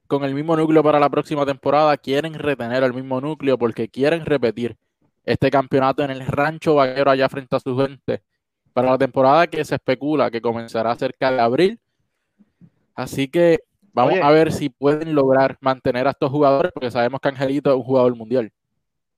con 0.06 0.24
el 0.24 0.34
mismo 0.34 0.56
núcleo 0.56 0.82
para 0.82 1.00
la 1.00 1.08
próxima 1.08 1.44
temporada, 1.44 1.96
quieren 1.96 2.34
retener 2.34 2.82
el 2.82 2.94
mismo 2.94 3.20
núcleo 3.20 3.58
porque 3.58 3.88
quieren 3.88 4.24
repetir 4.24 4.76
este 5.24 5.50
campeonato 5.50 6.02
en 6.02 6.10
el 6.10 6.26
rancho 6.26 6.74
vaquero 6.74 7.10
allá 7.10 7.28
frente 7.28 7.56
a 7.56 7.60
su 7.60 7.76
gente 7.76 8.22
para 8.72 8.90
la 8.90 8.98
temporada 8.98 9.46
que 9.46 9.64
se 9.64 9.74
especula 9.74 10.30
que 10.30 10.40
comenzará 10.40 10.94
cerca 10.94 11.30
de 11.30 11.40
abril. 11.40 11.80
Así 12.94 13.28
que 13.28 13.60
Vamos 13.92 14.18
a 14.22 14.30
ver 14.30 14.52
si 14.52 14.68
pueden 14.68 15.14
lograr 15.14 15.56
mantener 15.60 16.06
a 16.06 16.10
estos 16.10 16.30
jugadores, 16.30 16.72
porque 16.72 16.90
sabemos 16.90 17.20
que 17.20 17.28
Angelito 17.28 17.70
es 17.70 17.76
un 17.76 17.82
jugador 17.82 18.14
mundial. 18.16 18.52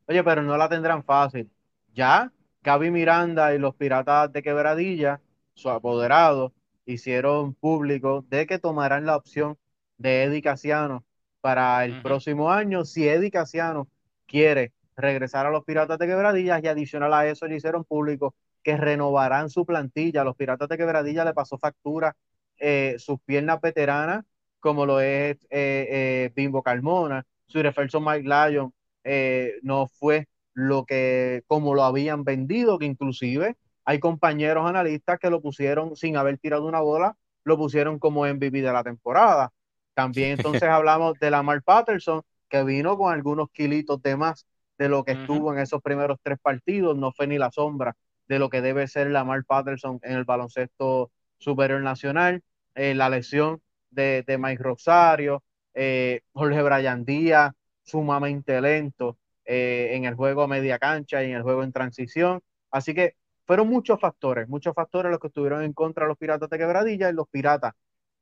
Oye, 0.07 0.25
pero 0.25 0.43
no 0.43 0.57
la 0.57 0.69
tendrán 0.69 1.05
fácil. 1.05 1.51
Ya 1.95 2.33
Gaby 2.63 2.91
Miranda 2.91 3.55
y 3.55 3.59
los 3.59 3.75
Piratas 3.75 4.33
de 4.33 4.43
Quebradilla, 4.43 5.21
su 5.55 5.69
apoderado, 5.69 6.53
hicieron 6.87 7.55
público 7.55 8.25
de 8.29 8.47
que 8.47 8.59
tomarán 8.59 9.07
la 9.07 9.17
opción 9.17 9.59
de 9.99 10.25
Eddie 10.25 10.43
Casiano 10.43 11.05
para 11.41 11.85
el 11.85 12.03
próximo 12.03 12.51
año. 12.51 12.85
Si 12.85 13.07
Eddie 13.07 13.31
Casiano 13.31 13.89
quiere 14.27 14.73
regresar 14.97 15.47
a 15.47 15.51
los 15.51 15.65
Piratas 15.65 15.99
de 15.99 16.07
Quebradilla 16.07 16.61
y 16.63 16.67
adicional 16.67 17.13
a 17.13 17.27
eso 17.27 17.47
le 17.47 17.57
hicieron 17.57 17.85
público 17.85 18.35
que 18.63 18.77
renovarán 18.77 19.51
su 19.51 19.67
plantilla. 19.67 20.25
los 20.25 20.37
Piratas 20.37 20.69
de 20.69 20.79
Quebradilla 20.79 21.25
le 21.25 21.35
pasó 21.35 21.59
factura 21.59 22.17
eh, 22.59 22.97
sus 22.99 23.21
piernas 23.21 23.61
veteranas 23.61 24.25
como 24.63 24.87
lo 24.87 25.01
es 25.01 25.37
eh, 25.51 25.89
eh, 25.91 26.33
Bimbo 26.35 26.63
Carmona, 26.63 27.27
su 27.47 27.61
refuerzo 27.61 28.01
Mike 28.01 28.29
Lyon 28.29 28.73
eh, 29.03 29.57
no 29.63 29.89
fue 29.89 30.29
lo 30.55 30.85
que, 30.87 31.43
como 31.49 31.75
lo 31.75 31.83
habían 31.83 32.23
vendido, 32.23 32.79
que 32.79 32.87
inclusive 32.87 33.57
hay 33.85 33.99
compañeros 33.99 34.65
analistas 34.65 35.19
que 35.19 35.31
lo 35.31 35.43
pusieron 35.43 35.97
sin 35.97 36.17
haber 36.17 36.39
tirado 36.39 36.65
una 36.67 36.81
bola, 36.81 37.17
lo 37.43 37.59
pusieron 37.59 37.99
como 37.99 38.25
MVP 38.25 38.63
de 38.63 38.73
la 38.73 38.85
temporada. 38.85 39.53
También 39.95 40.39
entonces 40.39 40.63
hablamos 40.63 41.19
de 41.19 41.31
Lamar 41.31 41.63
Patterson, 41.63 42.23
que 42.49 42.63
vino 42.63 42.97
con 42.97 43.13
algunos 43.13 43.51
kilitos 43.51 44.01
de 44.01 44.17
más 44.17 44.47
de 44.79 44.89
lo 44.89 45.05
que 45.05 45.13
estuvo 45.13 45.53
en 45.53 45.59
esos 45.59 45.83
primeros 45.83 46.19
tres 46.23 46.39
partidos, 46.41 46.97
no 46.97 47.11
fue 47.11 47.27
ni 47.27 47.37
la 47.37 47.51
sombra 47.51 47.97
de 48.29 48.39
lo 48.39 48.49
que 48.49 48.61
debe 48.61 48.87
ser 48.87 49.11
Lamar 49.11 49.45
Patterson 49.45 49.99
en 50.03 50.13
el 50.13 50.25
baloncesto 50.25 51.11
superior 51.39 51.83
nacional. 51.83 52.43
la 52.75 53.09
lesión 53.11 53.61
de, 53.93 54.25
Mike 54.39 54.63
Rosario, 54.63 55.43
eh, 55.75 56.23
Jorge 56.33 56.63
Brian 56.63 57.05
Díaz, 57.05 57.53
sumamente 57.83 58.61
lento 58.61 59.19
eh, 59.45 59.91
en 59.93 60.05
el 60.05 60.15
juego 60.15 60.43
a 60.43 60.49
media 60.49 60.79
cancha 60.79 61.23
y 61.23 61.31
en 61.31 61.37
el 61.37 61.43
juego 61.43 61.63
en 61.63 61.73
transición. 61.73 62.41
Así 62.71 62.95
que 62.95 63.17
fueron 63.47 63.69
muchos 63.69 64.01
factores, 64.01 64.49
muchos 64.49 64.75
factores 64.75 65.11
los 65.11 65.21
que 65.21 65.29
estuvieron 65.29 65.63
en 65.63 65.73
contra 65.73 66.05
de 66.05 66.09
los 66.09 66.19
Piratas 66.19 66.49
de 66.51 66.59
Quebradilla 66.59 67.11
y 67.11 67.13
los 67.15 67.29
Piratas 67.29 67.73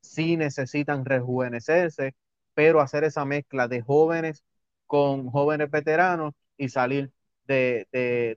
sí 0.00 0.36
necesitan 0.36 1.04
rejuvenecerse, 1.04 2.14
pero 2.54 2.80
hacer 2.80 3.04
esa 3.04 3.24
mezcla 3.24 3.68
de 3.68 3.82
jóvenes 3.82 4.44
con 4.86 5.30
jóvenes 5.30 5.70
veteranos 5.70 6.34
y 6.56 6.68
salir 6.68 7.12
de, 7.46 7.86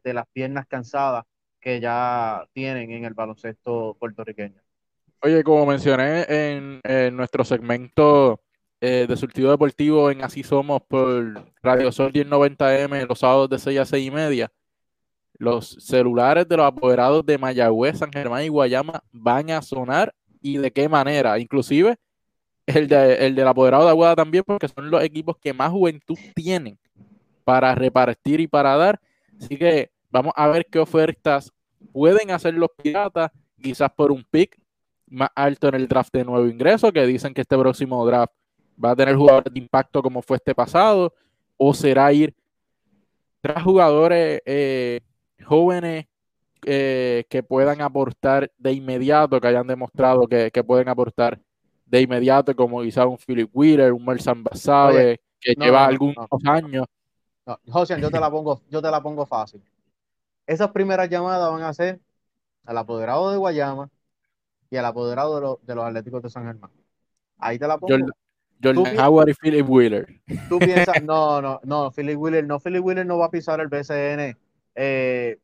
de 0.04 0.14
las 0.14 0.26
piernas 0.34 0.68
cansadas 0.68 1.26
que 1.60 1.80
ya 1.80 2.46
tienen 2.54 2.92
en 2.92 3.06
el 3.06 3.14
baloncesto 3.14 3.96
puertorriqueño. 4.00 4.63
Oye, 5.26 5.42
como 5.42 5.66
mencioné 5.66 6.26
en, 6.28 7.16
nuestro 7.16 7.46
segmento 7.46 8.42
eh, 8.82 9.06
de 9.08 9.16
surtido 9.16 9.52
deportivo 9.52 10.12
en 10.12 10.22
Así 10.22 10.44
Somos 10.44 10.82
por 10.82 11.50
Radio 11.62 11.94
Sol 11.94 12.12
1090M 12.12 13.08
los 13.08 13.20
sábados 13.20 13.50
de 13.50 13.58
6 13.58 13.80
a 13.80 13.86
6 13.86 14.06
y 14.06 14.12
media, 14.12 14.52
los 15.36 15.78
celulares 15.80 16.46
de 16.50 16.58
los 16.58 16.66
apoderados 16.66 17.26
de 17.26 17.38
Mayagüez, 17.38 18.00
San 18.00 18.12
Germán 18.12 18.44
y 18.44 18.50
Guayama 18.50 19.02
van 19.14 19.50
a 19.52 19.62
sonar 19.62 20.14
y 20.42 20.58
de 20.58 20.72
qué 20.74 20.90
manera. 20.90 21.40
Inclusive 21.40 21.96
el, 22.66 22.90
de, 22.90 23.26
el 23.26 23.34
del 23.34 23.48
apoderado 23.48 23.86
de 23.86 23.92
Aguada 23.92 24.18
también, 24.18 24.44
porque 24.46 24.68
son 24.68 24.92
los 24.92 25.02
equipos 25.06 25.38
que 25.38 25.54
más 25.54 25.72
juventud 25.72 26.18
tienen 26.36 26.78
para 27.46 27.74
repartir 27.76 28.42
y 28.42 28.48
para 28.48 28.76
dar. 28.76 29.00
Así 29.40 29.56
que 29.56 29.90
vamos 30.12 30.34
a 30.36 30.50
ver 30.50 30.66
qué 30.66 30.80
ofertas 30.80 31.54
pueden 31.94 32.32
hacer 32.32 32.56
los 32.56 32.72
piratas, 32.76 33.32
quizás 33.62 33.90
por 33.96 34.12
un 34.12 34.26
pick 34.30 34.62
más 35.08 35.30
alto 35.36 35.68
en 35.68 35.76
el 35.76 35.88
draft 35.88 36.14
de 36.14 36.26
nuevo 36.26 36.48
ingreso, 36.48 36.92
que 36.92 37.06
dicen 37.06 37.34
que 37.34 37.42
este 37.42 37.58
próximo 37.58 38.06
draft 38.06 38.34
va 38.84 38.92
a 38.92 38.96
tener 38.96 39.16
jugadores 39.16 39.54
de 39.54 39.60
impacto 39.60 40.02
como 40.02 40.22
fue 40.22 40.38
este 40.38 40.56
pasado, 40.56 41.14
o 41.58 41.74
será 41.74 42.12
ir 42.12 42.34
tras 43.42 43.64
jugadores 43.64 44.42
eh, 44.46 45.02
jóvenes 45.46 46.06
eh, 46.66 47.26
que 47.30 47.44
puedan 47.44 47.82
aportar 47.82 48.52
de 48.58 48.72
inmediato, 48.72 49.40
que 49.40 49.48
hayan 49.48 49.68
demostrado 49.68 50.28
que, 50.28 50.64
pueden 50.66 50.88
aportar 50.88 51.40
de 51.86 52.02
inmediato, 52.02 52.56
como 52.56 52.82
quizá 52.82 53.06
un 53.06 53.18
Philip 53.18 53.50
Wheeler, 53.54 53.92
un 53.92 54.06
Mersan 54.06 54.44
Basabe, 54.44 55.20
que 55.40 55.54
lleva 55.56 55.86
algunos 55.86 56.28
años. 56.46 56.86
José, 57.68 58.00
yo 58.00 58.10
te 58.10 58.20
la 58.20 58.32
pongo, 58.32 58.62
yo 58.70 58.82
te 58.82 58.90
la 58.90 59.02
pongo 59.02 59.26
fácil. 59.26 59.62
Esas 60.48 60.72
primeras 60.72 61.10
llamadas 61.10 61.52
van 61.52 61.64
a 61.64 61.74
ser 61.74 62.00
al 62.66 62.78
apoderado 62.78 63.32
de 63.32 63.38
Guayama, 63.38 63.90
y 64.74 64.78
el 64.78 64.86
apoderado 64.86 65.60
de, 65.62 65.76
los 65.76 65.86
Atléticos 65.86 66.24
de 66.24 66.32
San 66.32 66.46
Germán. 66.46 66.72
Ahí 67.38 67.60
te 67.60 67.68
la 67.68 67.78
pongo. 67.78 67.96
Jordan 68.64 69.00
Howard 69.00 69.30
y 69.30 69.34
Philip 69.36 69.70
Wheeler. 69.70 70.08
Tú 70.50 70.58
piensas, 70.58 70.96
no, 71.04 71.44
no, 71.44 71.60
no, 71.64 71.92
Philip 71.92 72.18
Wheeler, 72.18 72.44
no, 72.48 72.60
Philip 72.60 72.84
Wheeler 72.84 73.06
no 73.06 73.20
va 73.20 73.26
a 73.26 73.30
pisar 73.30 73.60
el 73.60 73.68
BCN 73.68 74.36
eh, 74.74 75.38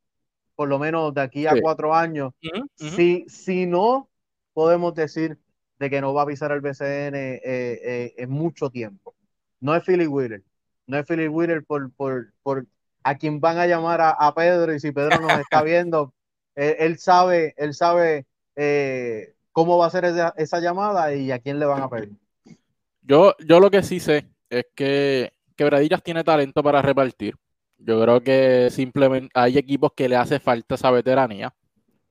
por 0.55 0.67
lo 0.67 0.79
menos 0.79 1.13
de 1.13 1.21
aquí 1.21 1.45
a 1.45 1.53
cuatro 1.61 1.93
años. 1.93 2.33
Si, 2.73 3.25
si 3.27 3.67
no, 3.67 4.09
podemos 4.53 4.95
decir 4.95 5.37
de 5.77 5.89
que 5.91 6.01
no 6.01 6.11
va 6.11 6.23
a 6.23 6.25
pisar 6.25 6.51
el 6.51 6.61
BCN 6.61 7.15
eh, 7.15 7.39
eh, 7.43 8.13
en 8.17 8.31
mucho 8.31 8.71
tiempo. 8.71 9.13
No 9.59 9.75
es 9.75 9.83
Philip 9.83 10.09
Wheeler, 10.09 10.41
no 10.87 10.97
es 10.97 11.05
Philip 11.05 11.31
Wheeler 11.31 11.63
por, 11.63 11.91
por, 11.91 12.33
por 12.41 12.65
a 13.03 13.15
quien 13.15 13.39
van 13.39 13.59
a 13.59 13.67
llamar 13.67 13.99
a, 14.01 14.33
Pedro 14.33 14.73
y 14.73 14.79
si 14.79 14.91
Pedro 14.91 15.21
nos 15.21 15.37
está 15.39 15.61
viendo, 15.63 16.15
él, 16.55 16.97
sabe, 16.97 17.53
él 17.57 17.75
sabe 17.75 18.25
cómo 19.51 19.77
va 19.77 19.87
a 19.87 19.89
ser 19.89 20.05
esa, 20.05 20.33
esa 20.37 20.59
llamada 20.59 21.13
y 21.13 21.31
a 21.31 21.39
quién 21.39 21.59
le 21.59 21.65
van 21.65 21.83
a 21.83 21.89
pedir. 21.89 22.11
Yo, 23.01 23.35
yo 23.39 23.59
lo 23.59 23.71
que 23.71 23.83
sí 23.83 23.99
sé 23.99 24.27
es 24.49 24.65
que 24.75 25.31
Quebradillas 25.55 26.01
tiene 26.03 26.23
talento 26.23 26.63
para 26.63 26.81
repartir. 26.81 27.35
Yo 27.77 28.01
creo 28.01 28.21
que 28.21 28.69
simplemente 28.71 29.29
hay 29.33 29.57
equipos 29.57 29.91
que 29.95 30.09
le 30.09 30.15
hace 30.15 30.39
falta 30.39 30.75
esa 30.75 30.91
veteranía. 30.91 31.53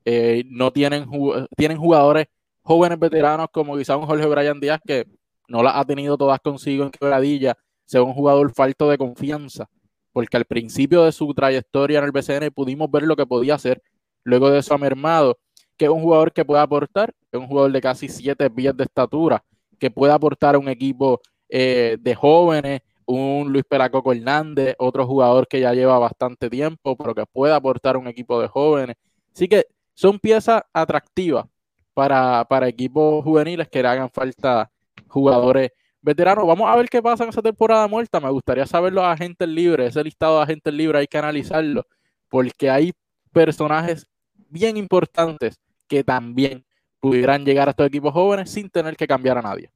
Eh, 0.05 0.43
no 0.47 0.71
tienen, 0.71 1.07
tienen 1.55 1.77
jugadores 1.77 2.27
jóvenes 2.61 2.99
veteranos 2.99 3.47
como 3.51 3.77
quizá 3.77 3.97
un 3.97 4.05
Jorge 4.05 4.25
Bryan 4.25 4.59
Díaz 4.59 4.79
que 4.85 5.05
no 5.47 5.63
las 5.63 5.75
ha 5.75 5.85
tenido 5.85 6.17
todas 6.17 6.39
consigo 6.39 6.83
en 6.83 6.91
Quebradilla, 6.91 7.57
sea 7.85 8.03
un 8.03 8.13
jugador 8.13 8.53
falto 8.53 8.89
de 8.89 8.97
confianza, 8.97 9.67
porque 10.11 10.37
al 10.37 10.45
principio 10.45 11.03
de 11.03 11.11
su 11.11 11.33
trayectoria 11.33 11.99
en 11.99 12.05
el 12.05 12.11
BCN 12.11 12.51
pudimos 12.53 12.89
ver 12.91 13.03
lo 13.03 13.15
que 13.15 13.25
podía 13.25 13.55
hacer, 13.55 13.81
luego 14.23 14.51
de 14.51 14.59
eso 14.59 14.75
ha 14.75 14.77
mermado, 14.77 15.39
que 15.79 15.85
es 15.85 15.91
un 15.91 16.01
jugador 16.01 16.33
que 16.33 16.43
puede 16.43 16.61
aportar, 16.61 17.13
es 17.31 17.39
un 17.39 17.47
jugador 17.47 17.71
de 17.71 17.79
casi 17.79 18.09
7 18.09 18.49
pies 18.49 18.75
de 18.75 18.83
estatura, 18.83 19.41
que 19.79 19.89
pueda 19.89 20.13
aportar 20.13 20.55
a 20.55 20.59
un 20.59 20.67
equipo 20.67 21.21
eh, 21.47 21.95
de 22.01 22.15
jóvenes, 22.15 22.81
un 23.05 23.51
Luis 23.53 23.63
Peracoco 23.63 24.11
Hernández, 24.11 24.75
otro 24.77 25.07
jugador 25.07 25.47
que 25.47 25.61
ya 25.61 25.73
lleva 25.73 25.97
bastante 25.97 26.49
tiempo, 26.49 26.97
pero 26.97 27.15
que 27.15 27.25
puede 27.25 27.53
aportar 27.53 27.95
a 27.95 27.99
un 27.99 28.07
equipo 28.07 28.41
de 28.41 28.49
jóvenes. 28.49 28.97
Así 29.33 29.47
que 29.47 29.67
son 29.93 30.19
piezas 30.19 30.63
atractivas 30.73 31.45
para, 31.93 32.43
para 32.49 32.67
equipos 32.67 33.23
juveniles 33.23 33.69
que 33.69 33.81
le 33.81 33.87
hagan 33.87 34.09
falta 34.09 34.69
jugadores 35.07 35.71
veteranos. 36.01 36.45
Vamos 36.45 36.69
a 36.69 36.75
ver 36.75 36.89
qué 36.89 37.01
pasa 37.01 37.23
en 37.23 37.29
esa 37.29 37.41
temporada 37.41 37.87
muerta. 37.87 38.19
Me 38.19 38.29
gustaría 38.29 38.65
saber 38.65 38.91
los 38.91 39.05
agentes 39.05 39.47
libres, 39.47 39.87
ese 39.87 40.03
listado 40.03 40.37
de 40.37 40.43
agentes 40.43 40.73
libres 40.73 40.99
hay 40.99 41.07
que 41.07 41.17
analizarlo, 41.17 41.87
porque 42.27 42.69
hay 42.69 42.91
personajes 43.31 44.05
bien 44.49 44.75
importantes 44.75 45.57
que 45.89 46.03
también 46.05 46.63
pudieran 47.01 47.43
llegar 47.43 47.67
a 47.67 47.71
estos 47.71 47.87
equipos 47.87 48.13
jóvenes 48.13 48.49
sin 48.49 48.69
tener 48.69 48.95
que 48.95 49.07
cambiar 49.07 49.37
a 49.37 49.41
nadie. 49.41 49.71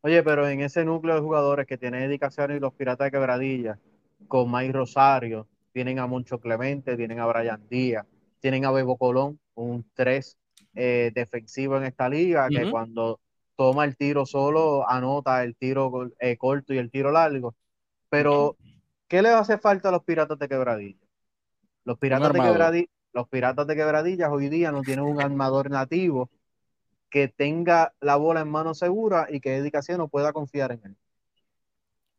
Oye, 0.00 0.22
pero 0.22 0.48
en 0.48 0.60
ese 0.60 0.84
núcleo 0.84 1.14
de 1.14 1.20
jugadores 1.20 1.66
que 1.66 1.76
tiene 1.76 2.00
dedicación 2.00 2.52
y 2.52 2.60
los 2.60 2.72
Piratas 2.72 3.06
de 3.06 3.10
Quebradilla, 3.10 3.78
con 4.28 4.50
Mike 4.50 4.72
Rosario, 4.72 5.46
tienen 5.72 5.98
a 5.98 6.06
Moncho 6.06 6.40
Clemente, 6.40 6.96
tienen 6.96 7.20
a 7.20 7.26
Brian 7.26 7.62
Díaz, 7.68 8.06
tienen 8.40 8.64
a 8.64 8.70
Bebo 8.70 8.96
Colón, 8.96 9.38
un 9.54 9.84
3 9.94 10.38
eh, 10.74 11.10
defensivo 11.14 11.76
en 11.76 11.84
esta 11.84 12.08
liga, 12.08 12.48
que 12.48 12.70
cuando 12.70 13.20
toma 13.56 13.84
el 13.84 13.96
tiro 13.96 14.24
solo, 14.26 14.88
anota 14.88 15.42
el 15.42 15.56
tiro 15.56 16.10
eh, 16.18 16.36
corto 16.36 16.72
y 16.72 16.78
el 16.78 16.90
tiro 16.90 17.10
largo. 17.10 17.54
Pero, 18.08 18.56
¿qué 19.08 19.22
le 19.22 19.30
hace 19.30 19.58
falta 19.58 19.88
a 19.88 19.92
los 19.92 20.04
Piratas 20.04 20.38
de 20.38 20.48
Quebradilla? 20.48 21.04
Los 21.84 21.98
Piratas 21.98 22.32
de 22.32 22.40
Quebradilla, 22.40 22.88
los 23.16 23.28
Piratas 23.28 23.66
de 23.66 23.74
Quebradillas 23.74 24.28
hoy 24.30 24.50
día 24.50 24.70
no 24.70 24.82
tienen 24.82 25.06
un 25.06 25.22
armador 25.22 25.70
nativo 25.70 26.28
que 27.08 27.28
tenga 27.28 27.94
la 27.98 28.16
bola 28.16 28.42
en 28.42 28.50
mano 28.50 28.74
segura 28.74 29.26
y 29.30 29.40
que 29.40 29.72
no 29.96 30.08
pueda 30.08 30.34
confiar 30.34 30.72
en 30.72 30.80
él. 30.84 30.96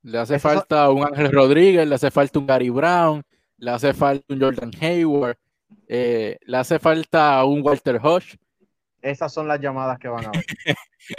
Le 0.01 0.17
hace 0.17 0.39
falta 0.39 0.89
un 0.89 1.03
Ángel 1.03 1.31
Rodríguez, 1.31 1.87
le 1.87 1.93
hace 1.93 2.09
falta 2.09 2.39
un 2.39 2.47
Gary 2.47 2.71
Brown, 2.71 3.21
le 3.57 3.71
hace 3.71 3.93
falta 3.93 4.25
un 4.33 4.41
Jordan 4.41 4.71
Hayward, 4.81 5.37
eh, 5.87 6.39
le 6.41 6.57
hace 6.57 6.79
falta 6.79 7.45
un 7.45 7.61
Walter 7.61 7.99
Hodge. 8.01 8.35
Esas 8.99 9.31
son 9.31 9.47
las 9.47 9.59
llamadas 9.59 9.99
que 9.99 10.07
van 10.07 10.25
a 10.25 10.31
ver. 10.31 10.45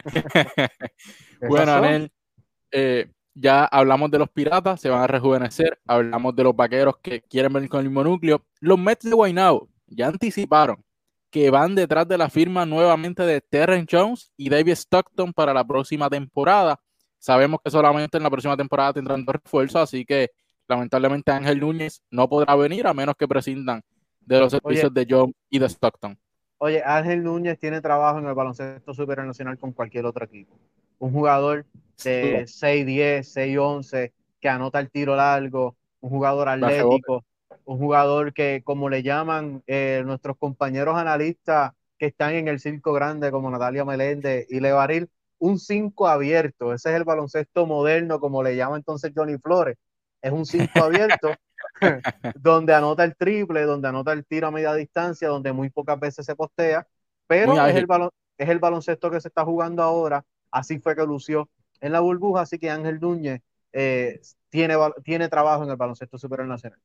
bueno, 1.49 1.73
Anel, 1.73 2.11
eh, 2.73 3.09
ya 3.41 3.65
hablamos 3.65 4.11
de 4.11 4.19
los 4.19 4.29
piratas, 4.29 4.81
se 4.81 4.89
van 4.89 5.03
a 5.03 5.07
rejuvenecer, 5.07 5.79
hablamos 5.87 6.35
de 6.35 6.45
los 6.45 6.57
vaqueros 6.57 6.97
que 6.99 7.23
quieren 7.23 7.53
venir 7.53 7.69
con 7.69 7.81
el 7.81 7.87
mismo 7.87 8.03
núcleo. 8.03 8.45
Los 8.61 8.79
Mets 8.79 9.05
de 9.05 9.15
Guaynabo 9.15 9.69
ya 9.87 10.09
anticiparon 10.09 10.85
que 11.31 11.51
van 11.51 11.75
detrás 11.75 12.09
de 12.09 12.19
la 12.19 12.31
firma 12.31 12.65
nuevamente 12.65 13.23
de 13.23 13.41
Terren 13.41 13.87
Jones 13.91 14.33
y 14.37 14.49
David 14.49 14.73
Stockton 14.73 15.33
para 15.33 15.53
la 15.53 15.65
próxima 15.65 16.09
temporada. 16.09 16.81
Sabemos 17.19 17.61
que 17.63 17.71
solamente 17.71 18.17
en 18.17 18.23
la 18.23 18.31
próxima 18.31 18.57
temporada 18.57 18.95
tendrán 18.95 19.25
dos 19.25 19.37
refuerzos, 19.45 19.83
así 19.83 20.05
que 20.05 20.31
lamentablemente 20.67 21.31
Ángel 21.31 21.61
Núñez 21.61 22.03
no 22.11 22.29
podrá 22.29 22.55
venir 22.57 22.87
a 22.87 22.95
menos 22.95 23.15
que 23.17 23.29
prescindan 23.29 23.83
de 24.21 24.41
los 24.41 24.53
servicios 24.53 24.93
de 24.93 25.07
Jones 25.09 25.35
y 25.51 25.59
de 25.59 25.67
Stockton. 25.67 26.19
Oye, 26.59 26.83
Ángel 26.85 27.23
Núñez 27.23 27.59
tiene 27.59 27.81
trabajo 27.81 28.19
en 28.19 28.27
el 28.27 28.35
baloncesto 28.35 28.93
supernacional 28.93 29.59
con 29.59 29.73
cualquier 29.73 30.07
otro 30.07 30.25
equipo. 30.25 30.59
Un 30.99 31.13
jugador 31.13 31.67
de 32.05 32.47
6'10, 32.47 33.25
6'11, 33.25 34.13
que 34.41 34.49
anota 34.49 34.81
el 34.81 34.91
tiro 34.91 35.17
largo, 35.17 35.77
un 36.01 36.11
jugador 36.11 36.49
atlético, 36.49 37.25
un 37.65 37.79
jugador 37.79 38.33
que, 38.33 38.63
como 38.65 38.89
le 38.89 39.03
llaman 39.03 39.63
eh, 39.67 40.03
nuestros 40.05 40.37
compañeros 40.39 40.97
analistas 40.97 41.73
que 41.99 42.07
están 42.07 42.35
en 42.35 42.49
el 42.49 42.61
circo 42.61 42.93
grande, 42.93 43.31
como 43.31 43.51
Natalia 43.51 43.85
Meléndez 43.85 44.47
y 44.49 44.61
Levaril, 44.61 45.11
un 45.39 45.59
5 45.59 46.09
abierto. 46.09 46.73
Ese 46.73 46.91
es 46.91 46.97
el 46.97 47.05
baloncesto 47.05 47.67
moderno, 47.67 48.21
como 48.21 48.43
le 48.43 48.57
llama 48.57 48.77
entonces 48.77 49.13
Johnny 49.15 49.39
Flores. 49.39 49.77
Es 50.23 50.33
un 50.33 50.47
5 50.47 50.71
abierto 50.83 51.33
donde 52.37 52.75
anota 52.75 53.05
el 53.05 53.17
triple, 53.17 53.63
donde 53.63 53.89
anota 53.89 54.13
el 54.13 54.25
tiro 54.25 54.49
a 54.49 54.51
media 54.51 54.75
distancia, 54.75 55.29
donde 55.29 55.53
muy 55.53 55.71
pocas 55.71 55.99
veces 55.99 56.25
se 56.25 56.35
postea, 56.35 56.87
pero 57.27 57.55
es 57.67 57.75
el, 57.77 57.87
es 58.39 58.49
el 58.49 58.59
baloncesto 58.59 59.11
que 59.11 59.21
se 59.21 59.29
está 59.29 59.45
jugando 59.45 59.83
ahora. 59.83 60.25
Así 60.51 60.79
fue 60.79 60.97
que 60.97 61.05
lució 61.05 61.49
en 61.81 61.93
la 61.93 62.01
burbuja, 62.01 62.43
así 62.43 62.59
que 62.59 62.71
Ángel 62.71 62.99
Núñez 63.01 63.41
eh, 63.73 64.21
tiene, 64.49 64.75
tiene 65.05 65.29
trabajo 65.29 65.65
en 65.65 65.71
el 65.71 65.77
baloncesto 65.77 66.19
superior 66.19 66.49
nacional. 66.49 66.79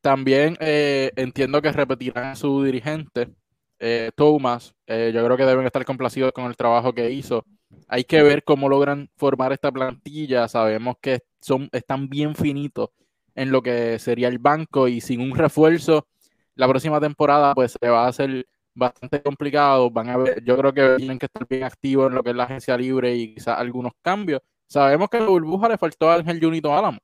También 0.00 0.56
eh, 0.60 1.10
entiendo 1.16 1.62
que 1.62 1.72
repetirán 1.72 2.36
su 2.36 2.62
dirigente, 2.62 3.30
eh, 3.78 4.10
Thomas. 4.14 4.74
Yo 4.86 5.24
creo 5.24 5.36
que 5.36 5.46
deben 5.46 5.64
estar 5.64 5.84
complacidos 5.84 6.32
con 6.32 6.44
el 6.44 6.56
trabajo 6.56 6.92
que 6.92 7.10
hizo. 7.10 7.44
Hay 7.88 8.04
que 8.04 8.22
ver 8.22 8.44
cómo 8.44 8.68
logran 8.68 9.08
formar 9.16 9.52
esta 9.52 9.72
plantilla. 9.72 10.46
Sabemos 10.46 10.96
que 11.00 11.20
son, 11.40 11.68
están 11.72 12.08
bien 12.08 12.34
finitos 12.34 12.90
en 13.34 13.50
lo 13.50 13.62
que 13.62 13.98
sería 13.98 14.28
el 14.28 14.38
banco 14.38 14.88
y 14.88 15.00
sin 15.00 15.20
un 15.20 15.36
refuerzo, 15.36 16.06
la 16.54 16.68
próxima 16.68 17.00
temporada 17.00 17.54
pues 17.54 17.76
se 17.80 17.88
va 17.88 18.04
a 18.04 18.08
hacer 18.08 18.46
bastante 18.74 19.22
complicado. 19.22 19.90
Van 19.90 20.08
a 20.08 20.16
ver, 20.16 20.42
yo 20.44 20.56
creo 20.56 20.72
que 20.72 20.96
tienen 20.96 21.18
que 21.18 21.26
estar 21.26 21.46
bien 21.48 21.64
activos 21.64 22.08
en 22.08 22.14
lo 22.14 22.22
que 22.22 22.30
es 22.30 22.36
la 22.36 22.44
agencia 22.44 22.76
libre 22.76 23.14
y 23.14 23.34
quizás 23.34 23.58
algunos 23.58 23.92
cambios. 24.02 24.40
Sabemos 24.66 25.08
que 25.08 25.18
a 25.18 25.20
la 25.20 25.28
burbuja 25.28 25.68
le 25.68 25.78
faltó 25.78 26.10
a 26.10 26.16
Ángel 26.16 26.40
Junito 26.40 26.74
Álamo, 26.76 26.98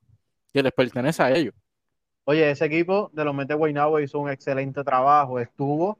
que 0.53 0.63
les 0.63 0.71
pertenece 0.71 1.23
a 1.23 1.31
ellos. 1.31 1.53
Oye, 2.25 2.51
ese 2.51 2.65
equipo 2.65 3.09
de 3.13 3.25
los 3.25 3.33
Mete 3.33 3.53
Guaynabo 3.53 3.99
hizo 3.99 4.19
un 4.19 4.29
excelente 4.29 4.83
trabajo. 4.83 5.39
Estuvo 5.39 5.97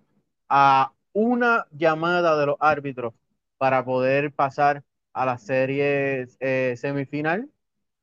a 0.50 0.92
una 1.14 1.66
llamada 1.72 2.38
de 2.38 2.46
los 2.46 2.56
árbitros 2.60 3.14
para 3.58 3.84
poder 3.84 4.32
pasar 4.32 4.84
a 5.14 5.26
la 5.26 5.38
serie 5.38 6.28
eh, 6.40 6.76
semifinal, 6.78 7.50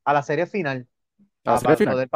a 0.05 0.13
la 0.13 0.23
serie 0.23 0.47
final. 0.47 0.87
para 1.43 1.61
Poder, 1.61 2.09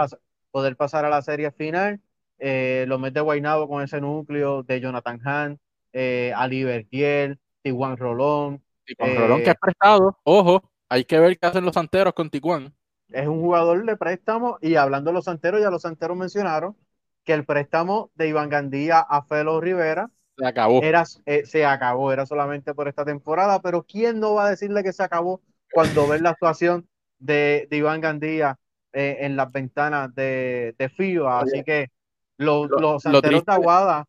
poder, 0.50 0.76
pasar 0.76 1.04
a 1.04 1.10
la 1.10 1.22
serie 1.22 1.50
final. 1.50 2.00
Eh, 2.44 2.87
los 2.88 2.98
Mete 2.98 3.20
Guaynabo 3.20 3.68
con 3.68 3.83
ese 3.83 4.00
núcleo 4.00 4.64
de 4.64 4.81
Jonathan 4.81 5.20
Hahn, 5.24 5.61
eh, 5.92 6.33
Ali 6.35 6.64
Bertiel, 6.64 7.38
Tiguan 7.62 7.96
Rolón. 7.96 8.62
Tiguan 8.85 9.16
Rolón 9.16 9.42
que 9.42 9.50
ha 9.50 9.55
prestado, 9.55 10.18
ojo, 10.24 10.62
hay 10.88 11.05
que 11.05 11.20
ver 11.20 11.38
qué 11.38 11.46
hacen 11.46 11.64
los 11.64 11.74
santeros 11.74 12.14
con 12.14 12.31
Tiguan 12.31 12.74
es 13.12 13.28
un 13.28 13.40
jugador 13.40 13.85
de 13.85 13.96
préstamo 13.96 14.59
y 14.61 14.76
hablando 14.76 15.11
de 15.11 15.14
los 15.14 15.24
santeros, 15.24 15.61
ya 15.61 15.70
los 15.70 15.83
santeros 15.83 16.16
mencionaron 16.16 16.76
que 17.24 17.35
el 17.35 17.44
préstamo 17.44 18.11
de 18.14 18.28
Iván 18.28 18.48
Gandía 18.48 18.98
a 18.98 19.22
Felo 19.22 19.61
Rivera 19.61 20.11
se 20.37 20.46
acabó. 20.46 20.83
Era, 20.83 21.05
eh, 21.26 21.44
se 21.44 21.64
acabó, 21.64 22.12
era 22.12 22.26
solamente 22.26 22.74
por 22.74 22.88
esta 22.88 23.05
temporada, 23.05 23.61
pero 23.61 23.85
¿quién 23.85 24.18
no 24.18 24.35
va 24.35 24.46
a 24.46 24.50
decirle 24.50 24.83
que 24.83 24.92
se 24.92 25.02
acabó 25.02 25.40
cuando 25.72 26.09
ve 26.09 26.20
la 26.20 26.31
actuación 26.31 26.88
de, 27.18 27.68
Iván 27.70 28.00
Gandía 28.00 28.59
eh, 28.92 29.18
en 29.20 29.37
las 29.37 29.52
ventanas 29.52 30.14
de, 30.14 30.74
de 30.78 30.88
FIBA? 30.88 31.40
Así 31.40 31.62
que 31.62 31.90
los, 32.37 32.68
los 32.71 33.03
santeros 33.03 33.45
de 33.45 33.53
Aguada, 33.53 34.07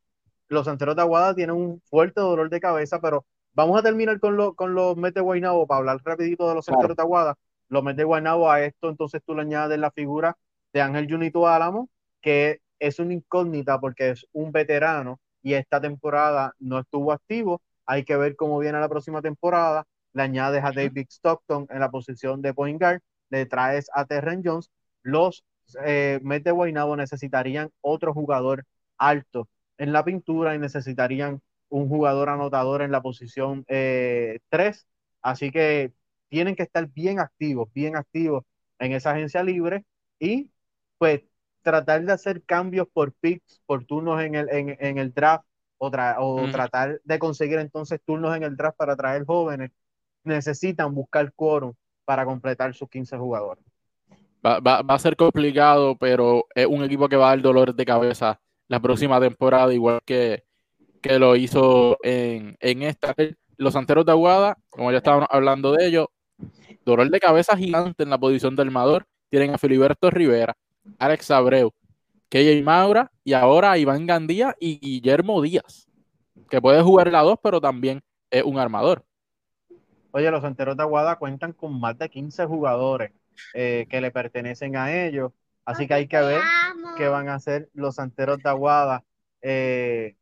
los 0.47 0.65
santeros 0.65 0.95
de 0.95 1.01
Aguada 1.01 1.35
tienen 1.35 1.55
un 1.55 1.81
fuerte 1.81 2.21
dolor 2.21 2.49
de 2.49 2.59
cabeza, 2.59 2.99
pero 2.99 3.25
vamos 3.53 3.79
a 3.79 3.83
terminar 3.83 4.19
con, 4.19 4.53
con 4.55 4.73
los 4.73 4.97
Mete 4.97 5.21
Guaynabo 5.21 5.67
para 5.67 5.79
hablar 5.79 6.01
rapidito 6.03 6.47
de 6.47 6.55
los 6.55 6.65
santeros 6.65 6.95
de 6.95 7.03
Aguada 7.03 7.35
lo 7.73 7.81
mete 7.81 8.03
Guaynabo 8.03 8.49
a 8.51 8.61
esto, 8.63 8.89
entonces 8.89 9.21
tú 9.25 9.35
le 9.35 9.41
añades 9.41 9.79
la 9.79 9.91
figura 9.91 10.37
de 10.71 10.81
Ángel 10.81 11.07
Junito 11.09 11.47
Álamo, 11.47 11.89
que 12.21 12.61
es 12.79 12.99
una 12.99 13.13
incógnita 13.13 13.79
porque 13.79 14.11
es 14.11 14.27
un 14.31 14.51
veterano 14.51 15.19
y 15.41 15.55
esta 15.55 15.81
temporada 15.81 16.53
no 16.59 16.79
estuvo 16.79 17.11
activo. 17.11 17.61
Hay 17.85 18.05
que 18.05 18.15
ver 18.15 18.35
cómo 18.35 18.59
viene 18.59 18.79
la 18.79 18.89
próxima 18.89 19.21
temporada. 19.21 19.85
le 20.13 20.21
añades 20.21 20.63
a 20.63 20.71
David 20.71 21.07
Stockton 21.09 21.65
en 21.71 21.79
la 21.79 21.89
posición 21.89 22.41
de 22.43 22.53
point 22.53 22.79
guard, 22.79 23.01
le 23.29 23.47
traes 23.47 23.87
a 23.93 24.05
Terren 24.05 24.43
Jones, 24.45 24.69
los 25.01 25.43
eh, 25.85 26.19
Mets 26.23 26.43
de 26.45 26.51
Guaynabo 26.51 26.95
necesitarían 26.95 27.69
otro 27.81 28.13
jugador 28.13 28.65
alto 28.97 29.49
en 29.77 29.93
la 29.93 30.03
pintura 30.05 30.55
y 30.55 30.59
necesitarían 30.59 31.41
un 31.69 31.89
jugador 31.89 32.29
anotador 32.29 32.81
en 32.81 32.91
la 32.91 33.01
posición 33.01 33.63
3. 33.65 33.69
Eh, 33.69 34.39
Así 35.21 35.51
que 35.51 35.93
tienen 36.29 36.55
que 36.55 36.63
estar 36.63 36.87
bien 36.89 37.19
activos, 37.19 37.71
bien 37.73 37.95
activos 37.95 38.43
en 38.79 38.91
esa 38.93 39.11
agencia 39.11 39.43
libre 39.43 39.85
y 40.19 40.51
pues 40.97 41.21
tratar 41.61 42.03
de 42.05 42.11
hacer 42.13 42.43
cambios 42.43 42.87
por 42.91 43.13
picks, 43.13 43.61
por 43.65 43.85
turnos 43.85 44.21
en 44.21 44.35
el, 44.35 44.49
en, 44.51 44.97
el 44.97 45.13
draft 45.13 45.45
o, 45.77 45.87
o 45.87 46.51
tratar 46.51 47.01
de 47.03 47.19
conseguir 47.19 47.59
entonces 47.59 48.01
turnos 48.05 48.35
en 48.35 48.43
el 48.43 48.57
draft 48.57 48.77
para 48.77 48.95
traer 48.95 49.25
jóvenes. 49.25 49.71
Necesitan 50.23 50.93
buscar 50.93 51.31
quórum 51.33 51.73
para 52.05 52.25
completar 52.25 52.73
sus 52.73 52.89
15 52.89 53.17
jugadores. 53.17 53.63
Va, 54.45 54.79
a 54.79 54.99
ser 54.99 55.15
complicado, 55.15 55.95
pero 55.97 56.47
es 56.53 56.65
un 56.65 56.83
equipo 56.83 57.07
que 57.07 57.15
va 57.15 57.27
a 57.27 57.29
dar 57.29 57.41
dolor 57.41 57.73
de 57.73 57.85
cabeza 57.85 58.41
la 58.67 58.81
próxima 58.81 59.19
temporada, 59.21 59.73
igual 59.73 60.01
que, 60.05 60.43
que 61.01 61.17
lo 61.17 61.37
hizo 61.37 61.97
en, 62.03 62.57
en 62.59 62.83
esta. 62.83 63.15
Los 63.55 63.73
Santeros 63.73 64.05
de 64.05 64.11
Aguada, 64.11 64.57
como 64.69 64.91
ya 64.91 64.97
estábamos 64.97 65.29
hablando 65.31 65.71
de 65.71 65.87
ellos, 65.87 66.07
dolor 66.83 67.09
de 67.09 67.19
cabeza 67.21 67.55
gigante 67.55 68.03
en 68.03 68.09
la 68.09 68.17
posición 68.17 68.55
del 68.55 68.67
armador. 68.67 69.05
Tienen 69.29 69.53
a 69.53 69.57
Filiberto 69.57 70.11
Rivera, 70.11 70.57
Alex 70.99 71.31
Abreu, 71.31 71.71
KJ 72.29 72.61
Maura 72.63 73.11
y 73.23 73.33
ahora 73.33 73.77
Iván 73.77 74.05
Gandía 74.05 74.55
y 74.59 74.77
Guillermo 74.77 75.41
Díaz, 75.41 75.87
que 76.49 76.61
puede 76.61 76.81
jugar 76.81 77.09
la 77.11 77.21
dos, 77.21 77.37
pero 77.41 77.61
también 77.61 78.01
es 78.29 78.43
un 78.43 78.59
armador. 78.59 79.05
Oye, 80.11 80.29
los 80.29 80.41
Santeros 80.41 80.75
de 80.75 80.83
Aguada 80.83 81.15
cuentan 81.15 81.53
con 81.53 81.79
más 81.79 81.97
de 81.97 82.09
15 82.09 82.45
jugadores 82.45 83.11
eh, 83.53 83.87
que 83.89 84.01
le 84.01 84.11
pertenecen 84.11 84.75
a 84.75 85.05
ellos. 85.05 85.31
Así 85.65 85.87
que 85.87 85.93
hay 85.93 86.07
que 86.07 86.19
ver 86.19 86.41
qué 86.97 87.07
van 87.07 87.29
a 87.29 87.35
hacer 87.35 87.69
los 87.73 87.95
santeros 87.95 88.39
de 88.39 88.49
Aguada 88.49 89.03
eh, 89.41 90.15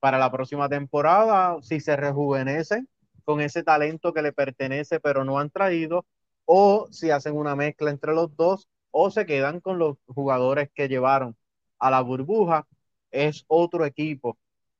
para 0.00 0.18
la 0.18 0.30
próxima 0.30 0.68
temporada, 0.68 1.56
si 1.62 1.80
se 1.80 1.96
rejuvenecen 1.96 2.88
con 3.24 3.40
ese 3.40 3.62
talento 3.62 4.12
que 4.12 4.22
le 4.22 4.32
pertenece 4.32 5.00
pero 5.00 5.24
no 5.24 5.38
han 5.38 5.50
traído, 5.50 6.04
o 6.44 6.88
si 6.90 7.10
hacen 7.10 7.36
una 7.36 7.56
mezcla 7.56 7.90
entre 7.90 8.12
los 8.14 8.36
dos, 8.36 8.68
o 8.90 9.10
se 9.10 9.26
quedan 9.26 9.60
con 9.60 9.78
los 9.78 9.96
jugadores 10.06 10.70
que 10.74 10.88
llevaron 10.88 11.36
a 11.78 11.90
la 11.90 12.00
burbuja. 12.00 12.66
Es 13.10 13.44
otro 13.48 13.84
equipo 13.84 14.38